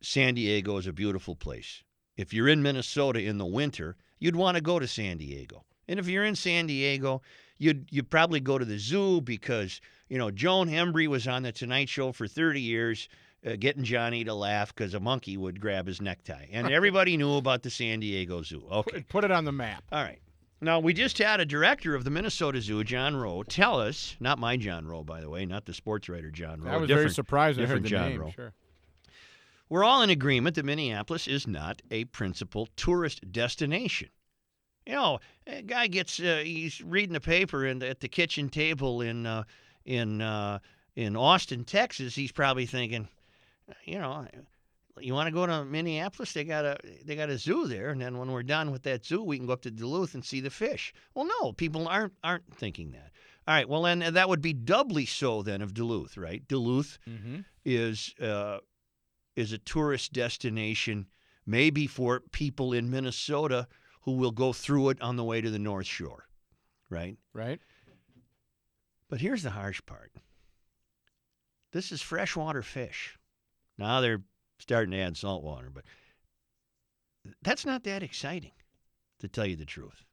[0.00, 1.84] San Diego is a beautiful place.
[2.16, 5.64] If you're in Minnesota in the winter, you'd want to go to San Diego.
[5.88, 7.22] And if you're in San Diego,
[7.58, 11.52] you'd you'd probably go to the zoo because you know Joan Embery was on the
[11.52, 13.08] Tonight Show for 30 years,
[13.46, 17.34] uh, getting Johnny to laugh because a monkey would grab his necktie, and everybody knew
[17.36, 18.62] about the San Diego Zoo.
[18.70, 19.84] Okay, Put, put it on the map.
[19.92, 20.20] all right.
[20.60, 24.38] Now we just had a director of the Minnesota Zoo, John Rowe, tell us, not
[24.38, 26.70] my John Rowe, by the way, not the sports writer John Rowe.
[26.70, 28.20] I was very surprised I heard the John name.
[28.20, 28.30] Rowe.
[28.30, 28.52] Sure.
[29.68, 34.10] We're all in agreement that Minneapolis is not a principal tourist destination.
[34.86, 39.00] You know, a guy gets uh, he's reading the paper and at the kitchen table
[39.00, 39.44] in uh,
[39.84, 40.58] in uh,
[40.96, 42.14] in Austin, Texas.
[42.14, 43.08] He's probably thinking,
[43.84, 44.26] you know,
[45.00, 46.32] you want to go to Minneapolis?
[46.32, 49.04] They got a they got a zoo there, and then when we're done with that
[49.06, 50.92] zoo, we can go up to Duluth and see the fish.
[51.14, 53.12] Well, no, people aren't aren't thinking that.
[53.46, 56.46] All right, well then that would be doubly so then of Duluth, right?
[56.48, 57.40] Duluth Mm-hmm.
[57.64, 58.58] is uh,
[59.36, 61.06] is a tourist destination,
[61.46, 63.66] maybe for people in Minnesota
[64.02, 66.26] who will go through it on the way to the North Shore,
[66.90, 67.16] right?
[67.32, 67.60] Right.
[69.08, 70.12] But here's the harsh part.
[71.72, 73.18] This is freshwater fish.
[73.78, 74.22] Now they're
[74.58, 75.84] starting to add salt water, but
[77.42, 78.52] that's not that exciting,
[79.20, 80.04] to tell you the truth.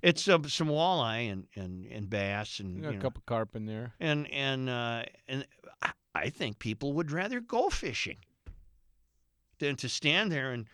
[0.00, 3.56] It's uh, some walleye and, and, and bass and You got a know, couple carp
[3.56, 3.92] in there.
[3.98, 5.44] and and uh, and
[6.14, 8.18] I think people would rather go fishing
[9.58, 10.66] than to stand there and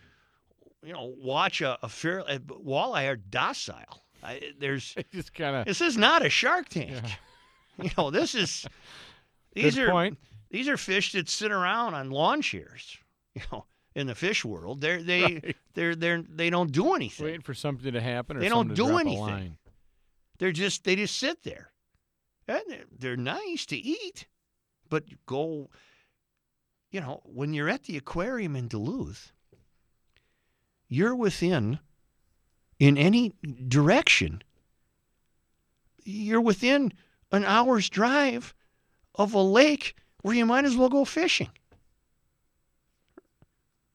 [0.85, 4.03] you know watch a, a fair a, uh, walleye are docile.
[4.23, 5.65] I, uh, there's just kind of.
[5.65, 7.03] this is not a Shark Tank.
[7.83, 8.65] You know this is
[9.53, 10.17] these Good are point.
[10.49, 12.97] these are fish that sit around on lawn chairs.
[13.33, 14.81] You know in the fish world.
[14.81, 15.55] They're they Right.
[15.73, 17.25] they're they're they don't do anything.
[17.25, 19.57] Waiting for something to happen or They don't do anything.
[20.37, 21.71] They're just they just sit there.
[22.47, 24.27] And they're, they're nice to eat,
[24.89, 25.69] but go.
[26.91, 29.33] You know, when you're at the aquarium in Duluth,
[30.87, 31.79] you're within,
[32.79, 33.33] in any
[33.67, 34.41] direction,
[36.03, 36.93] you're within
[37.31, 38.53] an hour's drive
[39.15, 41.49] of a lake where you might as well go fishing.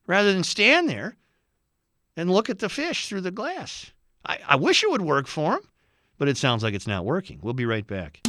[0.07, 1.17] Rather than stand there
[2.17, 3.93] and look at the fish through the glass.
[4.27, 5.63] I, I wish it would work for them,
[6.19, 7.39] but it sounds like it's not working.
[7.43, 8.21] We'll be right back.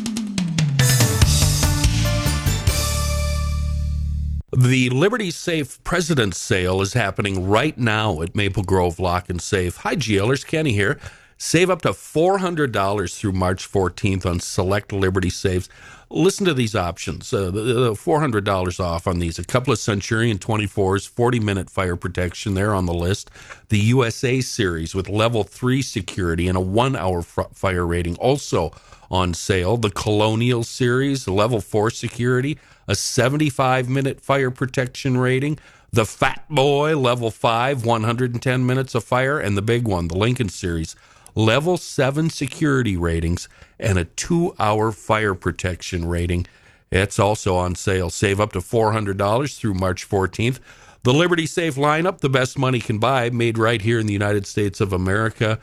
[4.54, 9.78] The Liberty Safe President's Sale is happening right now at Maple Grove Lock and Safe.
[9.78, 10.46] Hi, GLers.
[10.46, 11.00] Kenny here.
[11.38, 15.70] Save up to $400 through March 14th on select Liberty Safes.
[16.10, 17.34] Listen to these options.
[17.34, 19.40] Uh, the, the $400 off on these.
[19.40, 22.54] A couple of Centurion 24s, 40 minute fire protection.
[22.54, 23.32] They're on the list.
[23.70, 28.74] The USA series with level 3 security and a one hour fire rating also
[29.10, 29.78] on sale.
[29.78, 32.58] The Colonial series, level 4 security,
[32.92, 35.58] a 75 minute fire protection rating.
[35.92, 39.40] The Fat Boy, level 5, 110 minutes of fire.
[39.40, 40.94] And the big one, the Lincoln series,
[41.34, 43.48] level 7 security ratings
[43.80, 46.48] and a two hour fire protection rating.
[46.92, 48.10] It's also on sale.
[48.10, 50.60] Save up to $400 through March 14th.
[51.04, 54.46] The Liberty Safe lineup, the best money can buy, made right here in the United
[54.46, 55.60] States of America.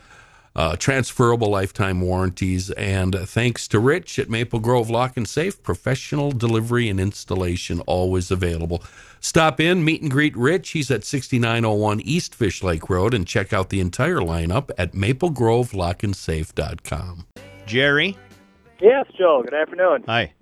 [0.55, 2.71] Uh, transferable lifetime warranties.
[2.71, 8.31] And thanks to Rich at Maple Grove Lock and Safe, professional delivery and installation always
[8.31, 8.83] available.
[9.19, 10.71] Stop in, meet and greet Rich.
[10.71, 17.25] He's at 6901 East Fish Lake Road and check out the entire lineup at maplegrovelockandsafe.com.
[17.65, 18.17] Jerry?
[18.81, 19.41] Yes, Joe.
[19.43, 20.03] Good afternoon.
[20.07, 20.33] Hi.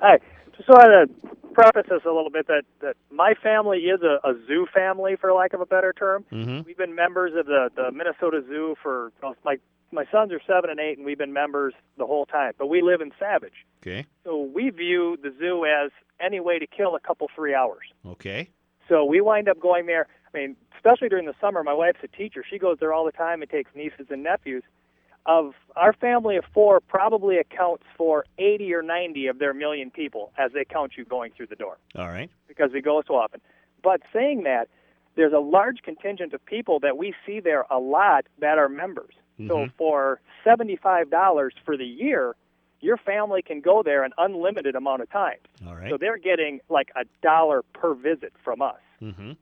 [0.00, 0.18] Hi.
[0.56, 1.14] Just wanted to
[1.56, 5.32] preface this a little bit that, that my family is a, a zoo family, for
[5.32, 6.24] lack of a better term.
[6.30, 6.60] Mm-hmm.
[6.66, 9.12] We've been members of the, the Minnesota Zoo for
[9.44, 9.56] my
[9.92, 12.52] my sons are seven and eight, and we've been members the whole time.
[12.58, 14.04] But we live in Savage, Okay.
[14.24, 17.84] so we view the zoo as any way to kill a couple three hours.
[18.04, 18.50] Okay.
[18.88, 20.08] So we wind up going there.
[20.34, 22.44] I mean, especially during the summer, my wife's a teacher.
[22.48, 24.64] She goes there all the time and takes nieces and nephews.
[25.26, 30.32] Of our family of four, probably accounts for 80 or 90 of their million people
[30.38, 32.30] as they count you going through the door All right.
[32.46, 33.40] because we go so often.
[33.82, 34.68] But saying that,
[35.16, 39.14] there's a large contingent of people that we see there a lot that are members.
[39.48, 39.72] So Mhm.
[39.76, 42.36] for $75 for the year,
[42.80, 45.40] your family can go there an unlimited amount of times.
[45.66, 45.90] All right.
[45.90, 48.80] So they're getting like a dollar per visit from us.
[49.02, 49.32] Mm-hmm.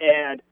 [0.00, 0.42] And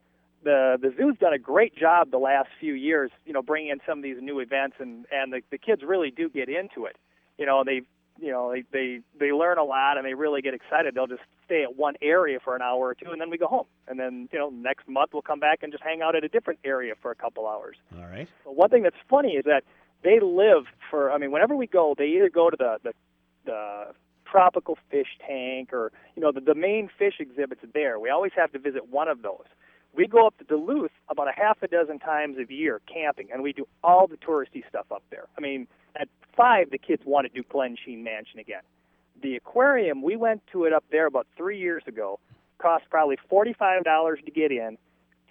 [0.43, 3.81] the the zoo's done a great job the last few years, you know, bringing in
[3.87, 6.97] some of these new events, and and the, the kids really do get into it.
[7.39, 7.83] You know, they
[8.21, 10.95] you know they they they learn a lot and they really get excited.
[10.95, 13.47] They'll just stay at one area for an hour or two, and then we go
[13.47, 13.67] home.
[13.87, 16.29] And then you know next month we'll come back and just hang out at a
[16.29, 17.77] different area for a couple hours.
[17.97, 18.29] All right.
[18.45, 19.65] But one thing that's funny is that
[20.03, 21.11] they live for.
[21.11, 22.93] I mean, whenever we go, they either go to the the,
[23.45, 23.85] the
[24.31, 27.99] tropical fish tank or you know the, the main fish exhibits there.
[27.99, 29.47] We always have to visit one of those.
[29.99, 33.43] We go up to Duluth about a half a dozen times a year camping, and
[33.43, 35.25] we do all the touristy stuff up there.
[35.37, 36.07] I mean, at
[36.37, 38.63] five, the kids want to do Glensheen Mansion again.
[39.21, 42.21] The aquarium, we went to it up there about three years ago.
[42.59, 44.79] Cost probably forty-five dollars to get in.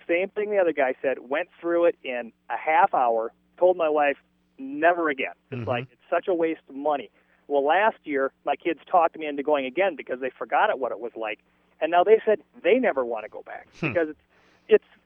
[0.06, 1.17] Same thing the other guy said.
[1.30, 3.32] Went through it in a half hour.
[3.58, 4.17] Told my wife,
[4.58, 5.34] never again.
[5.49, 5.65] It's Mhm.
[5.67, 7.10] like it's such a waste of money.
[7.47, 10.91] Well, last year my kids talked me into going again because they forgot it what
[10.91, 11.39] it was like,
[11.80, 13.88] and now they said they never want to go back Hmm.
[13.93, 14.19] because it's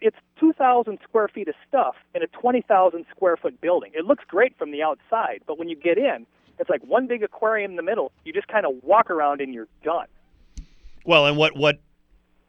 [0.01, 3.91] it's it's 2,000 square feet of stuff in a 20,000 square foot building.
[3.93, 6.25] It looks great from the outside, but when you get in,
[6.59, 8.11] it's like one big aquarium in the middle.
[8.25, 10.07] You just kind of walk around and you're done.
[11.05, 11.79] Well, and what what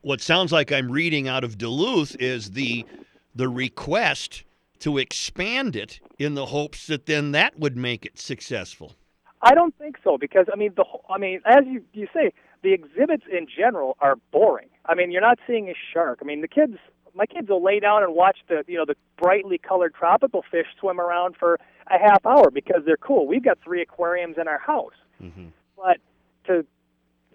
[0.03, 2.85] what sounds like I'm reading out of Duluth is the
[3.35, 4.45] the request
[4.81, 8.97] to expand it in the hopes that then that would make it successful.
[9.43, 12.73] I don't think so because I mean the I mean as you you say the
[12.73, 14.69] exhibits in general are boring.
[14.87, 16.19] I mean you're not seeing a shark.
[16.21, 16.77] I mean the kids
[17.14, 20.66] my kids will lay down and watch the you know the brightly colored tropical fish
[20.81, 23.27] swim around for a half hour because they're cool.
[23.27, 24.94] We've got three aquariums in our house.
[25.22, 25.46] Mm-hmm.
[25.77, 25.98] But
[26.46, 26.65] to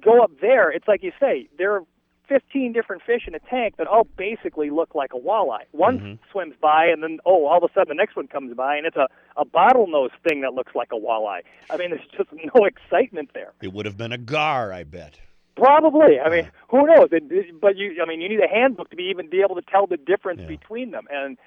[0.03, 1.83] go up there, it's like you say, there are
[2.29, 5.63] 15 different fish in a tank that all basically look like a walleye.
[5.71, 6.19] One Mhm.
[6.29, 8.85] swims by, and then, oh, all of a sudden the next one comes by, and
[8.85, 9.07] it's a,
[9.37, 11.41] a bottlenose thing that looks like a walleye.
[11.69, 13.53] I mean, there's just no excitement there.
[13.61, 15.19] It would have been a gar, I bet.
[15.57, 16.19] Probably.
[16.19, 17.09] I mean, who knows?
[17.11, 19.61] It, but you, I mean, you need a handbook to be even be able to
[19.63, 20.47] tell the difference Yeah.
[20.47, 21.07] between them.
[21.11, 21.37] And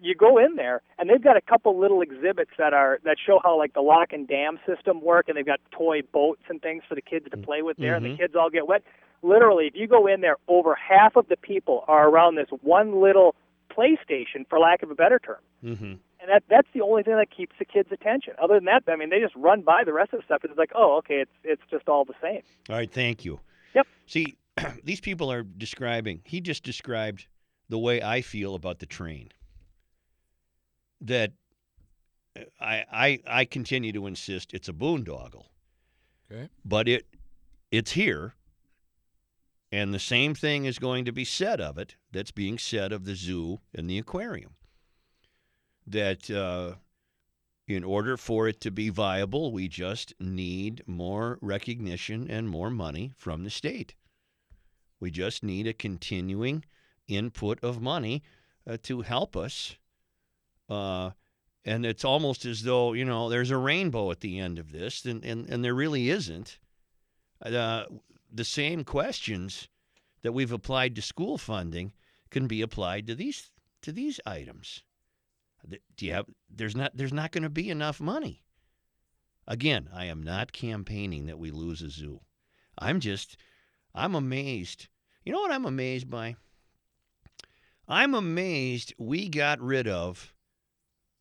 [0.00, 3.40] you go in there, and they've got a couple little exhibits that are that show
[3.42, 6.84] how like the lock and dam system work, and they've got toy boats and things
[6.88, 8.18] for the kids to play with there, and the Mhm.
[8.18, 8.82] kids all get wet.
[9.20, 13.00] literally, if you go in there, over half of the people are around this one
[13.00, 13.34] little
[13.76, 15.38] PlayStation, for lack of a better term.
[15.64, 15.84] Mm-hmm.
[16.20, 18.34] And that that's the only thing that keeps the kids' attention.
[18.40, 20.44] Other than that, I mean, they just run by the rest of the stuff.
[20.44, 22.42] It's like, oh, okay, it's it's just all the same.
[22.70, 23.40] All right, thank you.
[23.78, 23.86] Yep.
[24.06, 24.36] See,
[24.84, 26.20] these people are describing.
[26.24, 27.28] He just described
[27.68, 29.30] the way I feel about the train.
[31.00, 31.32] That
[32.36, 35.46] uh, I I I continue to insist it's a boondoggle.
[36.30, 36.48] Okay.
[36.64, 37.06] But it
[37.70, 38.34] it's here.
[39.70, 43.04] And the same thing is going to be said of it that's being said of
[43.04, 44.54] the zoo and the aquarium.
[45.86, 46.76] That uh,
[47.68, 53.12] in order for it to be viable, we just need more recognition and more money
[53.14, 53.94] from the state.
[54.98, 56.64] We just need a continuing
[57.06, 58.22] input of money
[58.66, 59.76] uh, to help us.
[60.68, 61.10] Uh,
[61.64, 65.04] and it's almost as though, you know, there's a rainbow at the end of this,
[65.04, 66.58] and, and, and there really isn't.
[67.42, 67.84] Uh,
[68.32, 69.68] the same questions
[70.22, 71.92] that we've applied to school funding
[72.30, 73.50] can be applied to these
[73.80, 74.82] to these items.
[75.96, 78.42] Do you have there's not there's not going to be enough money.
[79.46, 82.20] Again, I am not campaigning that we lose a zoo.
[82.78, 83.36] I'm just
[83.94, 84.88] I'm amazed.
[85.24, 86.36] You know what I'm amazed by?
[87.86, 90.34] I'm amazed we got rid of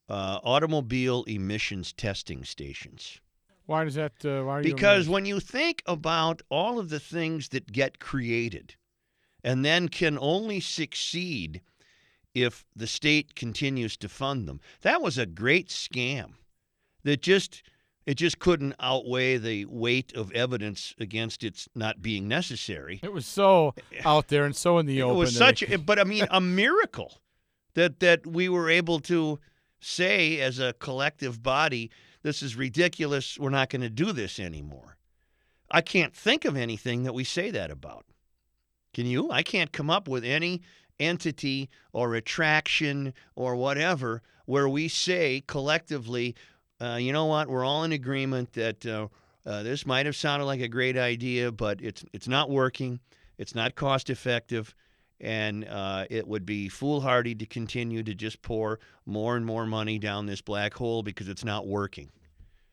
[0.09, 3.19] uh, automobile emissions testing stations.
[3.65, 4.13] Why does that?
[4.23, 5.09] Uh, why are Because amazed?
[5.09, 8.75] when you think about all of the things that get created
[9.43, 11.61] and then can only succeed
[12.43, 16.33] if the state continues to fund them, that was a great scam
[17.03, 17.63] that just
[18.05, 22.99] it just couldn't outweigh the weight of evidence against its not being necessary.
[23.03, 23.73] it was so
[24.05, 25.17] out there and so in the It open.
[25.17, 27.19] was such, it- a, but I mean, a miracle
[27.73, 29.39] that that we were able to
[29.79, 31.91] say as a collective body,
[32.23, 33.37] this is ridiculous.
[33.37, 34.97] We're not going to do this anymore.
[35.69, 38.05] I can't think of anything that we say that about.
[38.93, 39.29] Can you?
[39.29, 40.61] I can't come up with any
[40.99, 46.33] entity or attraction or whatever where we say collectively,
[46.81, 47.47] uh, you know what?
[47.47, 49.07] We're all in agreement that uh,
[49.45, 52.99] uh, this might have sounded like a great idea, but it's it's not working.
[53.37, 54.73] It's not cost effective,
[55.19, 59.99] and uh, it would be foolhardy to continue to just pour more and more money
[59.99, 62.09] down this black hole because it's not working.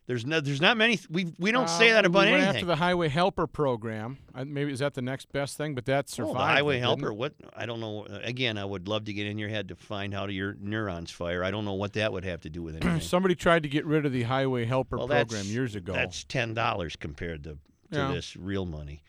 [0.06, 0.98] There's no, there's not many.
[1.08, 2.56] We we don't say Uh, that about we went anything.
[2.56, 4.18] after the highway helper program.
[4.34, 5.74] Uh, maybe is that the next best thing?
[5.74, 6.36] But that Oh, survived.
[6.36, 7.12] the highway didn't helper.
[7.14, 8.04] What I don't know.
[8.22, 11.42] Again, I would love to get in your head to find how your neurons fire.
[11.42, 13.00] I don't know what that would have to do with anything.
[13.00, 15.94] Somebody tried to get rid of the highway helper Well, program years ago.
[15.94, 17.58] That's ten dollars compared to, to
[17.98, 18.12] Yeah.
[18.12, 19.02] this real money.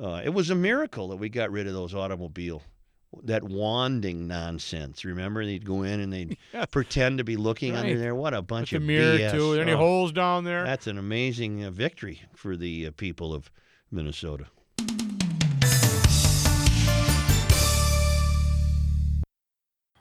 [0.00, 2.62] Uh, it was a miracle that we got rid of those automobile,
[3.24, 5.04] that wanding nonsense.
[5.04, 6.64] Remember, they'd go in and they'd Yeah.
[6.66, 8.14] pretend to be looking under there.
[8.14, 9.30] What a With bunch the of mirror BS.
[9.32, 9.54] too.
[9.60, 10.64] Any Oh, holes down there?
[10.64, 13.50] That's an amazing uh, victory for the uh, people of
[13.90, 14.46] Minnesota.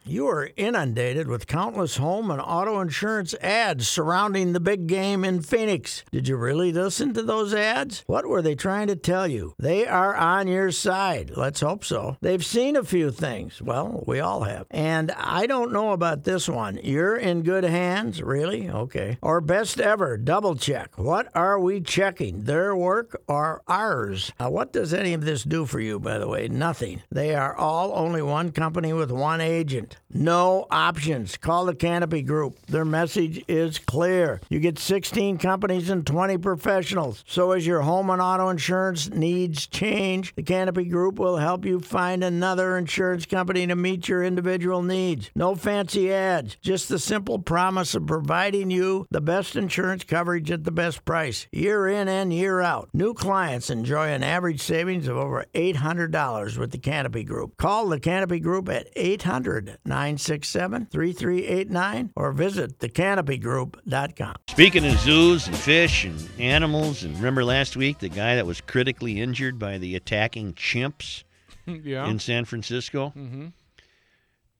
[0.03, 5.41] You are inundated with countless home and auto insurance ads surrounding the big game in
[5.41, 6.03] Phoenix.
[6.11, 8.03] Did you really listen to those ads?
[8.07, 9.53] What were they trying to tell you?
[9.59, 11.33] They are on your side.
[11.37, 12.17] Let's hope so.
[12.19, 13.61] They've seen a few things.
[13.61, 14.65] Well, we all have.
[14.71, 16.79] And I don't know about this one.
[16.83, 18.23] You're in good hands?
[18.23, 18.69] Really?
[18.69, 19.19] Okay.
[19.21, 20.97] Or best ever, double check.
[20.97, 22.45] What are we checking?
[22.45, 24.31] Their work or ours?
[24.39, 26.47] Now, what does any of this do for you, by the way?
[26.47, 27.03] Nothing.
[27.11, 29.90] They are all only one company with one agent.
[30.13, 31.37] No options.
[31.37, 32.57] Call the Canopy Group.
[32.65, 34.41] Their message is clear.
[34.49, 37.23] You get 16 companies and 20 professionals.
[37.27, 41.79] So as your home and auto insurance needs change, the Canopy Group will help you
[41.79, 45.31] find another insurance company to meet your individual needs.
[45.35, 50.63] No fancy ads, just the simple promise of providing you the best insurance coverage at
[50.63, 52.89] the best price, year in and year out.
[52.93, 57.57] New clients enjoy an average savings of over $800 with the Canopy Group.
[57.57, 64.35] Call the Canopy Group at 800 967 3389 or visit thecanopygroup.com.
[64.49, 68.61] Speaking of zoos and fish and animals, and remember last week the guy that was
[68.61, 71.23] critically injured by the attacking chimps
[71.65, 72.07] yeah.
[72.07, 73.13] in San Francisco?
[73.15, 73.47] mm-hmm.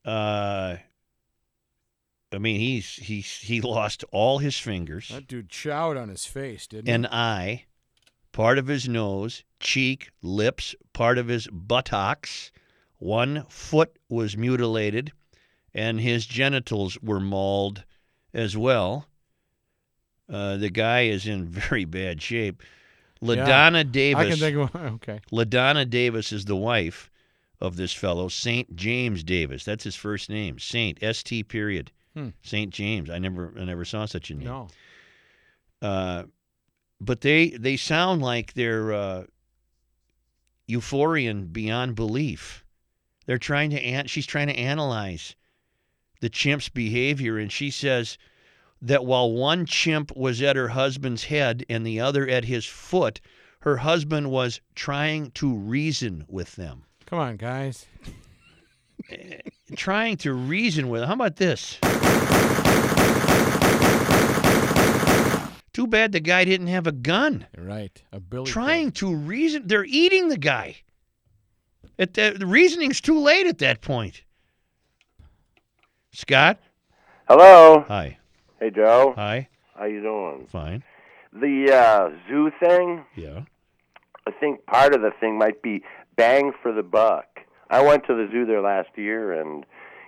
[0.03, 0.77] Uh,
[2.33, 6.65] I mean, he's he's he lost all his fingers, That dude chowed on his face,
[6.65, 7.09] didn't an he?
[7.11, 7.65] eye,
[8.31, 12.51] part of his nose, cheek, lips, part of his buttocks.
[13.01, 15.11] One foot was mutilated,
[15.73, 17.83] and his genitals were mauled
[18.31, 19.07] as well.
[20.29, 22.61] Uh, the guy is in very bad shape.
[23.19, 24.21] LaDonna Davis.
[24.23, 25.19] I can think of okay.
[25.31, 27.09] LaDonna Davis is the wife
[27.59, 29.63] of this fellow, Saint James Davis.
[29.63, 31.91] That's his first name, Saint S T period.
[32.13, 32.29] Hmm.
[32.43, 33.09] Saint James.
[33.09, 34.47] I never, I never saw such a name.
[34.47, 34.67] No.
[35.81, 36.25] Uh,
[36.99, 39.23] but they they sound like they're uh,
[40.69, 42.60] euphorian beyond belief.
[43.31, 45.37] They're trying to an- she's trying to analyze
[46.19, 48.17] the chimp's behavior and she says
[48.81, 53.21] that while one chimp was at her husband's head and the other at his foot,
[53.61, 56.83] her husband was trying to reason with them.
[57.05, 57.85] Come on, guys.
[59.77, 61.05] trying to reason with.
[61.05, 61.77] How about this?
[65.71, 67.47] Too bad the guy didn't have a gun.
[67.57, 68.03] Right.
[68.11, 68.51] A billy.
[68.51, 69.67] Trying to reason.
[69.67, 70.81] They're eating the guy.
[72.01, 74.23] The, the reasoning's too late at that point.
[76.11, 76.57] Scott?
[77.27, 77.85] Hello.
[77.87, 78.17] Hi.
[78.59, 79.13] Hey, Joe.
[79.15, 79.47] Hi.
[79.75, 80.47] How you doing?
[80.51, 80.83] Fine.
[81.31, 83.05] The uh, zoo thing.
[83.15, 83.41] Yeah.
[84.27, 85.83] I think part of the thing might be
[86.15, 87.27] bang for the buck.
[87.69, 89.63] I went to the zoo there last year, and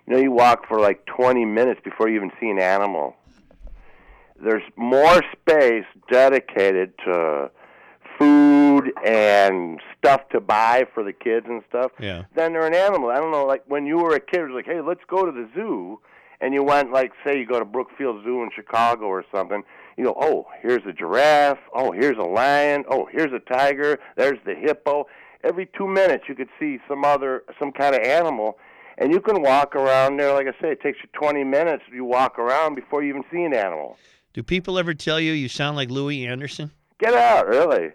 [0.07, 3.15] you know, you walk for like 20 minutes before you even see an animal.
[4.43, 7.51] There's more space dedicated to
[8.19, 12.23] food and stuff to buy for the kids and stuff Yeah.
[12.35, 13.09] then they're an animal.
[13.09, 15.25] I don't know, like when you were a kid, it was like, hey, let's go
[15.25, 15.99] to the zoo.
[16.41, 19.63] And you went, like, say you go to Brookfield Zoo in Chicago or something.
[19.95, 21.59] You go, oh, here's a giraffe.
[21.73, 22.83] Oh, here's a lion.
[22.89, 23.97] Oh, here's a tiger.
[24.17, 25.05] There's the hippo.
[25.45, 28.57] Every two minutes, you could see some other, some kind of animal.
[28.97, 30.33] And you can walk around there.
[30.33, 31.83] Like I say, it takes you 20 minutes.
[31.93, 33.97] You walk around before you even see an animal.
[34.33, 36.71] Do people ever tell you you sound like Louie Anderson?
[36.99, 37.91] Get out, really.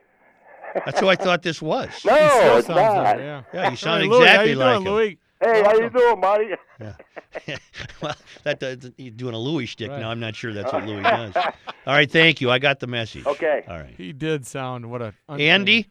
[0.85, 1.89] That's who I thought this was.
[2.05, 2.77] No, it's not.
[2.77, 3.43] like it, yeah.
[3.53, 4.93] Yeah, you sound Hey, Louie, how exactly you like doing, him.
[4.93, 5.19] Louie?
[5.41, 6.47] Hey, how you doing, Marty?
[8.03, 8.15] well,
[8.45, 10.01] that does, you're doing a Louie shtick Right.
[10.01, 10.11] now.
[10.11, 11.35] I'm not sure that's what Louie does.
[11.37, 11.53] All
[11.87, 12.51] right, thank you.
[12.51, 13.27] I got the message.
[13.27, 13.65] Okay.
[13.69, 13.95] All right.
[13.97, 15.15] He did sound what a.
[15.29, 15.89] Andy?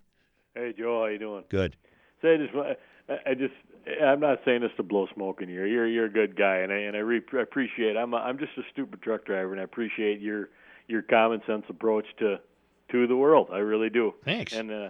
[0.55, 1.43] Hey Joe, how you doing?
[1.49, 1.75] Good.
[2.21, 3.53] So I just, I I just,
[4.03, 5.67] I'm not saying this to blow smoke in your.
[5.67, 7.95] You're, you're a good guy, and I and I re- appreciate.
[7.95, 10.49] I'm, a, I'm just a stupid truck driver, and I appreciate your,
[10.87, 12.39] your common sense approach to,
[12.89, 13.49] to the world.
[13.51, 14.13] I really do.
[14.25, 14.53] Thanks.
[14.53, 14.89] And uh,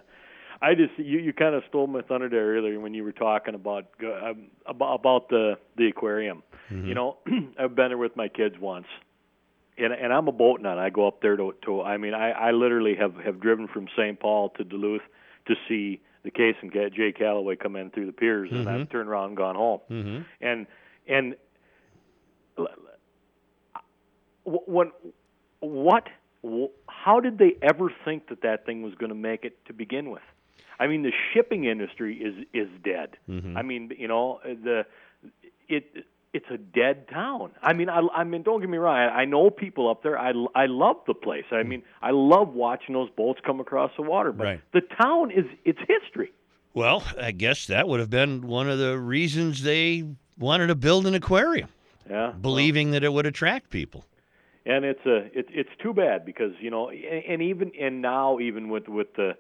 [0.62, 3.56] I just, you, you kind of stole my thunder there earlier when you were talking
[3.56, 6.44] about, go- um, about, about the, the aquarium.
[6.70, 7.18] You know,
[7.60, 8.88] I've been there with my kids once
[9.78, 10.78] and and I'm a boat nut.
[10.80, 13.88] I go up there to to I mean I I literally have have driven from
[13.96, 14.20] St.
[14.20, 15.04] Paul to Duluth
[15.48, 17.12] to see the Cason get J.
[17.14, 18.92] Callaway come in through the piers, and I've Mhm.
[18.92, 19.80] turned around and gone home.
[19.90, 20.22] Mm-hmm.
[20.42, 20.68] And
[21.08, 21.36] and
[24.44, 24.92] when
[25.60, 26.17] what wh-
[26.88, 30.10] how did they ever think that that thing was going to make it to begin
[30.10, 30.22] with?
[30.80, 33.18] I mean, the shipping industry is is dead.
[33.30, 33.58] Mhm.
[33.58, 34.86] I mean, you know, the
[35.68, 37.52] it it's a dead town.
[37.64, 38.96] I mean, I, I mean, don't get me wrong.
[38.96, 40.20] I, I know people up there.
[40.20, 41.46] I, I love the place.
[41.52, 44.32] I mean, I love watching those boats come across the water.
[44.32, 44.62] But Right.
[44.74, 46.32] the town is it's history.
[46.76, 50.04] Well, I guess that would have been one of the reasons they
[50.38, 51.70] wanted to build an aquarium,
[52.08, 52.34] Yeah.
[52.40, 54.06] believing that it would attract people.
[54.68, 58.40] And it's a it, it's too bad because you know and, and even and now
[58.40, 59.36] even with with the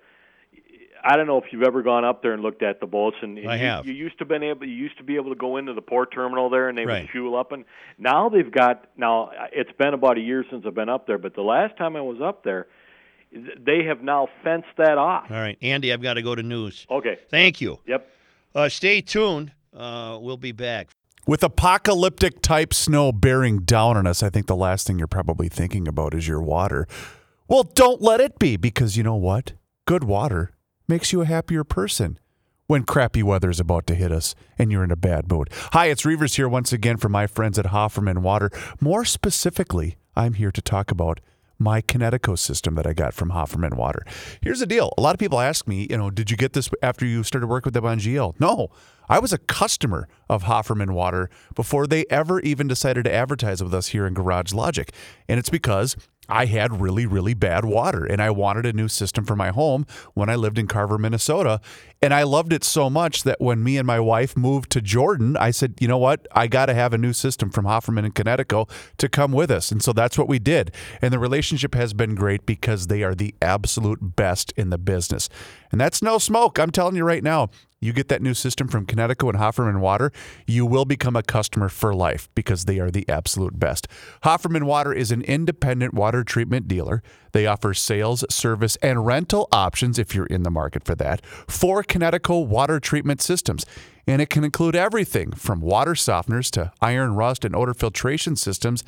[1.03, 3.37] I don't know if you've ever gone up there and looked at the boats and,
[3.37, 3.85] and I you, have.
[3.85, 6.11] you used to been able you used to be able to go into the port
[6.13, 7.03] terminal there and they Right.
[7.03, 7.65] would fuel up and
[7.99, 11.35] now they've got now it's been about a year since I've been up there but
[11.35, 12.67] the last time I was up there
[13.31, 15.29] they have now fenced that off.
[15.29, 16.87] All right, Andy, I've got to go to news.
[16.89, 17.17] Okay.
[17.29, 17.77] Thank you.
[17.85, 18.09] Yep.
[18.55, 19.51] Uh, stay tuned.
[19.75, 20.87] Uh, we'll be back.
[21.27, 25.49] With apocalyptic type snow bearing down on us, I think the last thing you're probably
[25.49, 26.87] thinking about is your water.
[27.49, 29.51] Well, don't let it be because you know what?
[29.83, 30.51] Good water
[30.87, 32.17] makes you a happier person
[32.67, 35.49] when crappy weather is about to hit us and you're in a bad mood.
[35.73, 38.49] Hi, it's Reavers here once again from my friends at Hofferman Water.
[38.79, 41.19] More specifically, I'm here to talk about
[41.59, 44.03] my Kinetico system that I got from Hofferman Water.
[44.41, 44.93] Here's the deal.
[44.97, 47.47] A lot of people ask me, you know, did you get this after you started
[47.47, 48.39] working with them on GL?
[48.39, 48.69] No.
[49.09, 53.73] I was a customer of Hofferman Water before they ever even decided to advertise with
[53.73, 54.91] us here in Garage Logic.
[55.29, 55.95] And it's because
[56.29, 59.85] I had really, really bad water and I wanted a new system for my home
[60.13, 61.61] when I lived in Carver, Minnesota.
[62.01, 65.35] And I loved it so much that when me and my wife moved to Jordan,
[65.35, 66.27] I said, you know what?
[66.31, 69.71] I got to have a new system from Hofferman and Kinetico to come with us.
[69.71, 70.71] And so that's what we did.
[71.01, 75.27] And the relationship has been great because they are the absolute best in the business.
[75.71, 76.59] And that's no smoke.
[76.59, 77.49] I'm telling you right now.
[77.79, 80.11] You get that new system from Kinetico and Hofferman Water,
[80.47, 83.87] you will become a customer for life because they are the absolute best.
[84.23, 87.03] Hofferman Water is an independent water treatment dealer.
[87.33, 91.83] They offer sales, service, and rental options if you're in the market for that for
[91.83, 93.63] Kinetico water treatment systems.
[94.07, 98.83] And it can include everything from water softeners to iron rust and odor filtration systems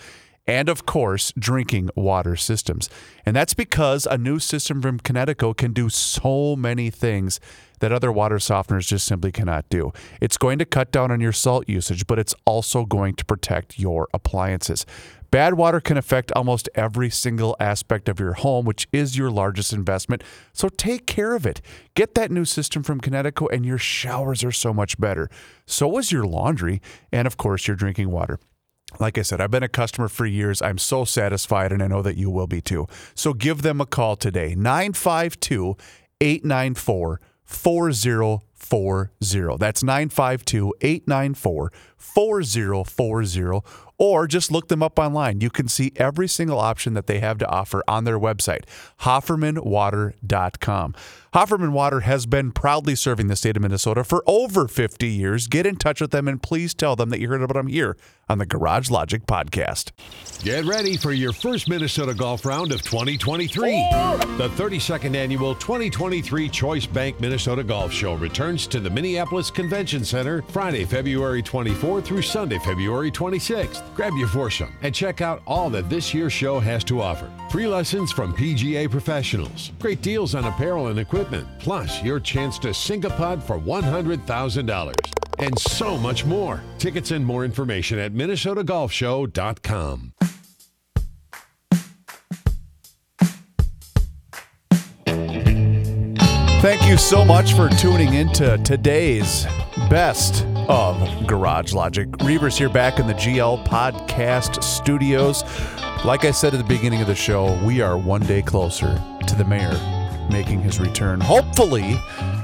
[0.50, 2.90] and of course, drinking water systems.
[3.24, 7.40] And that's because a new system from Kinetico can do so many things
[7.82, 9.94] that other water softeners just simply cannot do.
[10.20, 13.78] It's going to cut down on your salt usage, but it's also going to protect
[13.78, 14.88] your appliances.
[15.30, 19.72] Bad water can affect almost every single aspect of your home, which is your largest
[19.72, 20.24] investment.
[20.52, 21.62] So take care of it.
[21.94, 25.30] Get that new system from Kinetico, and your showers are so much better.
[25.68, 26.82] So is your laundry,
[27.12, 28.40] and of course, your drinking water.
[29.00, 30.62] Like I said, I've been a customer for years.
[30.62, 32.88] I'm so satisfied, and I know that you will be too.
[33.14, 35.76] So give them a call today 952
[36.22, 37.22] 894
[38.60, 39.58] 4040.
[39.58, 43.62] That's 952 894 4040.
[44.02, 45.42] Or just look them up online.
[45.42, 48.64] You can see every single option that they have to offer on their website,
[49.02, 50.96] HoffermanWater.com.
[51.34, 55.48] Hofferman Water has been proudly serving the state of Minnesota for over 50 years.
[55.48, 57.96] Get in touch with them and please tell them that you heard about them here
[58.28, 59.92] on the Garage Logic podcast.
[60.44, 63.90] Get ready for your first Minnesota Golf Round of 2023.
[64.38, 70.42] The 32nd annual 2023 Choice Bank Minnesota Golf Show returns to the Minneapolis Convention Center
[70.42, 73.84] Friday, February 24 through Sunday, February 26th.
[73.96, 77.30] Grab your foursome and check out all that this year's show has to offer.
[77.52, 82.74] Free lessons from PGA professionals, great deals on apparel and equipment, plus your chance to
[82.74, 84.94] sink a putt for $100,000
[85.40, 86.62] and so much more.
[86.78, 90.14] Tickets and more information at minnesotagolfshow.com.
[96.62, 99.46] Thank you so much for tuning in to today's
[99.90, 102.10] best of Garage Logic.
[102.18, 105.46] Reavers here back in the GL Podcast Studios.
[106.04, 109.36] Like I said at the beginning of the show, we are one day closer to
[109.36, 109.99] the mayor
[110.30, 111.20] making his return.
[111.20, 112.00] Hopefully,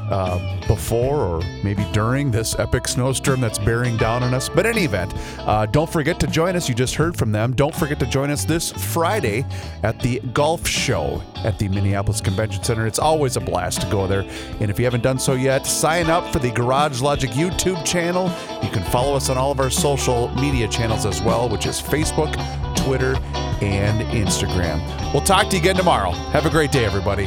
[0.09, 4.49] uh, before or maybe during this epic snowstorm that's bearing down on us.
[4.49, 6.69] But in any event, uh, don't forget to join us.
[6.69, 7.53] You just heard from them.
[7.53, 9.45] Don't forget to join us this Friday
[9.83, 12.85] at the golf show at the Minneapolis Convention Center.
[12.85, 14.21] It's always a blast to go there.
[14.59, 18.31] And if you haven't done so yet, sign up for the Garage Logic YouTube channel.
[18.63, 21.81] You can follow us on all of our social media channels as well, which is
[21.81, 22.33] Facebook,
[22.75, 23.15] Twitter,
[23.61, 24.79] and Instagram.
[25.13, 26.11] We'll talk to you again tomorrow.
[26.11, 27.25] Have a great day, everybody.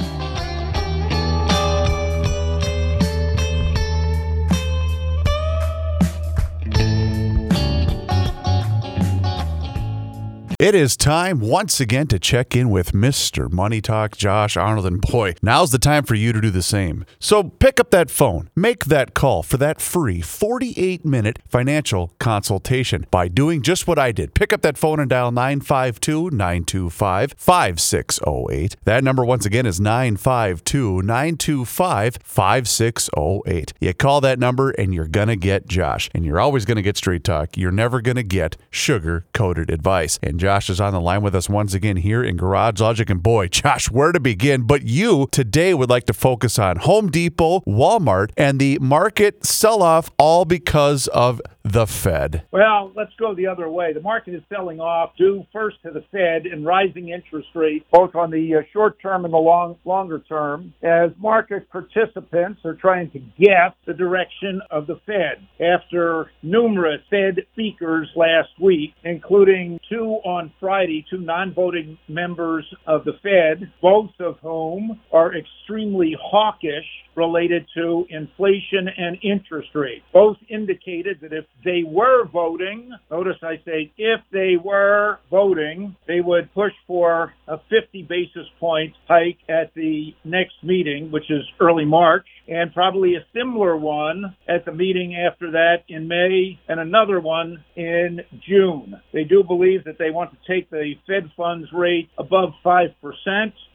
[10.58, 13.48] It is time once again to check in with Mr.
[13.48, 14.86] Money Talk Josh Arnold.
[14.86, 17.04] And boy, now's the time for you to do the same.
[17.20, 23.06] So pick up that phone, make that call for that free 48 minute financial consultation
[23.08, 24.34] by doing just what I did.
[24.34, 28.74] Pick up that phone and dial 952 925 5608.
[28.82, 33.74] That number, once again, is 952 925 5608.
[33.78, 36.10] You call that number and you're going to get Josh.
[36.12, 37.56] And you're always going to get straight talk.
[37.56, 40.18] You're never going to get sugar coated advice.
[40.20, 43.10] And Josh is on the line with us once again here in Garage Logic.
[43.10, 44.62] And boy, Josh, where to begin?
[44.62, 49.82] But you today would like to focus on Home Depot, Walmart, and the market sell
[49.82, 51.42] off all because of
[51.72, 52.44] the Fed.
[52.50, 53.92] Well, let's go the other way.
[53.92, 58.14] The market is selling off due first to the Fed and rising interest rates, both
[58.14, 63.10] on the uh, short term and the long longer term, as market participants are trying
[63.10, 70.18] to guess the direction of the Fed after numerous Fed speakers last week, including two
[70.24, 76.86] on Friday, two non-voting members of the Fed, both of whom are extremely hawkish
[77.18, 80.04] related to inflation and interest rates.
[80.12, 86.20] Both indicated that if they were voting, notice I say if they were voting, they
[86.20, 91.84] would push for a 50 basis point hike at the next meeting, which is early
[91.84, 97.20] March, and probably a similar one at the meeting after that in May and another
[97.20, 98.94] one in June.
[99.12, 102.92] They do believe that they want to take the Fed funds rate above 5%,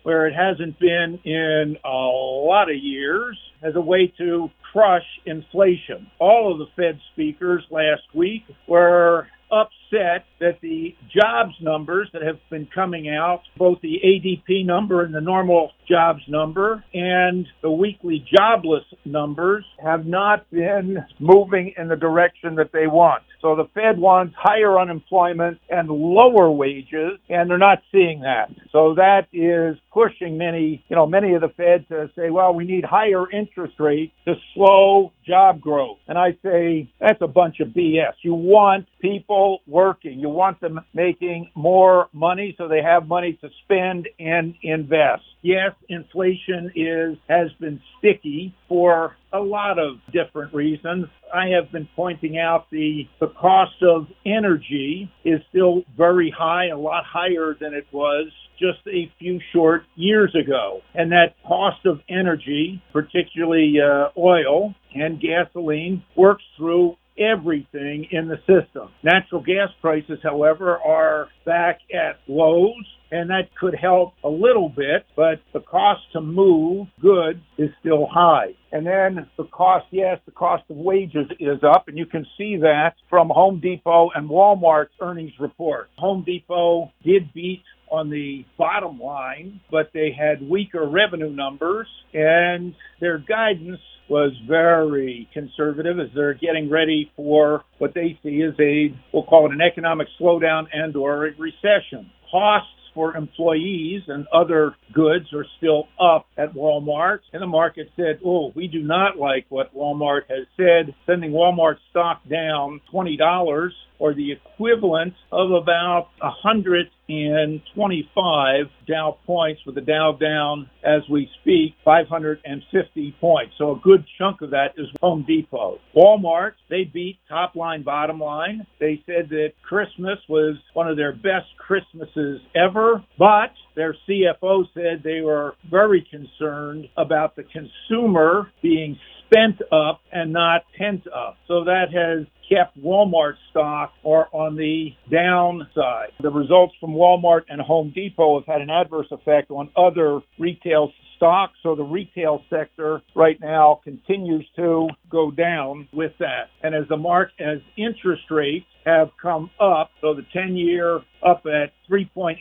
[0.04, 6.08] where it hasn't been in a lot of years as a way to crush inflation.
[6.20, 12.40] All of the Fed speakers last week were upset that the jobs numbers that have
[12.50, 18.26] been coming out, both the ADP number and the normal jobs number and the weekly
[18.36, 23.24] jobless numbers have not been moving in the direction that they want.
[23.44, 28.50] So the Fed wants higher unemployment and lower wages, and they're not seeing that.
[28.72, 32.64] So that is pushing many, you know, many of the Fed to say, well, we
[32.64, 35.98] need higher interest rates to slow job growth.
[36.08, 38.14] And I say that's a bunch of BS.
[38.22, 40.20] You want people working.
[40.20, 45.24] You want them making more money so they have money to spend and invest.
[45.44, 51.08] Yes, inflation is has been sticky for a lot of different reasons.
[51.34, 56.78] I have been pointing out the the cost of energy is still very high, a
[56.78, 60.80] lot higher than it was just a few short years ago.
[60.96, 68.38] And that cost of energy, particularly uh, oil and gasoline, works through everything in the
[68.48, 68.90] system.
[69.04, 75.06] Natural gas prices, however, are back at lows and that could help a little bit,
[75.16, 78.56] but the cost to move goods is still high.
[78.72, 82.58] And then the cost, yes, the cost of wages is up, and you can see
[82.58, 85.90] that from Home Depot and Walmart's earnings report.
[86.00, 87.62] Home Depot did beat
[87.92, 95.30] on the bottom line, but they had weaker revenue numbers, and their guidance was very
[95.34, 99.62] conservative as they're getting ready for what they see as a, we'll call it an
[99.62, 102.10] economic slowdown and or a recession.
[102.32, 107.20] Costs for employees and other goods are still up at Walmart.
[107.32, 111.78] And the market said, oh, we do not like what Walmart has said, sending Walmart
[111.90, 113.70] stock down $20
[114.04, 121.74] or the equivalent of about 125 Dow points with the Dow down as we speak,
[121.86, 123.54] 550 points.
[123.58, 125.80] So a good chunk of that is Home Depot.
[125.96, 128.68] Walmart, they beat top line, bottom line.
[128.78, 135.02] They said that Christmas was one of their best Christmases ever, but their CFO said
[135.02, 139.00] they were very concerned about the consumer being
[139.34, 141.38] spent up and not pent up.
[141.48, 146.12] So that has kept Walmart stock or on the downside.
[146.22, 150.92] The results from Walmart and Home Depot have had an adverse effect on other retail
[151.16, 151.54] stocks.
[151.64, 156.50] So the retail sector right now continues to go down with that.
[156.62, 161.46] And as the mark as interest rates have come up, so the 10 year up
[161.46, 162.40] at 3.8%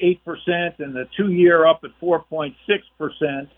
[0.79, 2.55] and the two year up at 4.6%,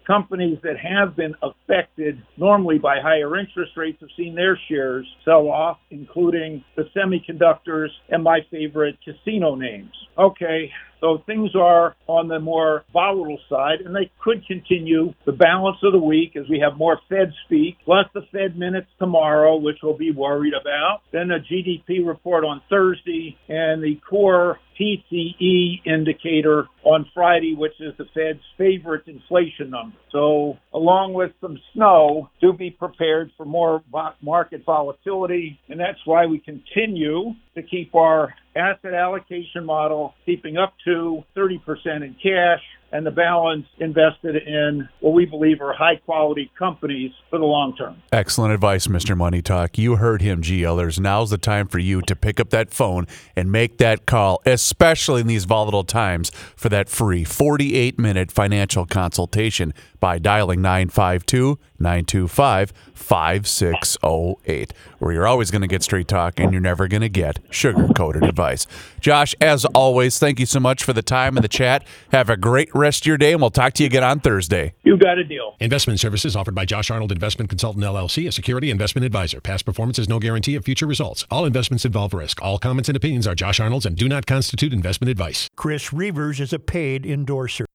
[0.07, 5.49] companies that have been affected normally by higher interest rates have seen their shares sell
[5.49, 9.93] off, including the semiconductors and my favorite casino names.
[10.19, 10.71] Okay,
[11.01, 15.93] so things are on the more volatile side, and they could continue the balance of
[15.93, 19.99] the week as we have more Fed speak, plus the Fed minutes tomorrow, which we'll
[19.99, 21.01] be worried about.
[21.13, 27.95] Then a GDP report on Thursday, and the core PCE indicator on Friday, which is
[27.99, 29.97] the Fed's favorite inflation number.
[30.11, 33.83] So, along with some snow, do be prepared for more
[34.23, 40.75] market volatility, and that's why we continue to keep our asset allocation model keeping up
[40.85, 41.61] to 30%
[42.03, 42.61] in cash
[42.95, 47.75] and the balance invested in what we believe are high quality companies for the long
[47.77, 48.01] term.
[48.13, 49.17] Excellent advice, Mr.
[49.17, 49.77] Money Talk.
[49.77, 51.01] You heard him, GLers.
[51.01, 55.23] Now's the time for you to pick up that phone and make that call, especially
[55.23, 62.73] in these volatile times, for that free 48 minute financial consultation by dialing 952 925
[62.95, 67.39] 5608, where you're always going to get straight talk and you're never going to get
[67.51, 68.67] sugar coated advice.
[69.01, 71.85] Josh, as always, thank you so much for the time and the chat.
[72.13, 74.75] Have a great rest of your day, and we'll talk to you again on Thursday.
[74.85, 75.57] You got a deal.
[75.61, 79.41] Investment services offered by Josh Arnold Investment Consultant LLC, a security investment advisor.
[79.41, 81.27] Past performance is no guarantee of future results.
[81.31, 82.41] All investments involve risk.
[82.43, 85.51] All comments and opinions are Josh Arnold's and do not constitute investment advice.
[85.57, 87.63] Chris Reavers is a paid endorser.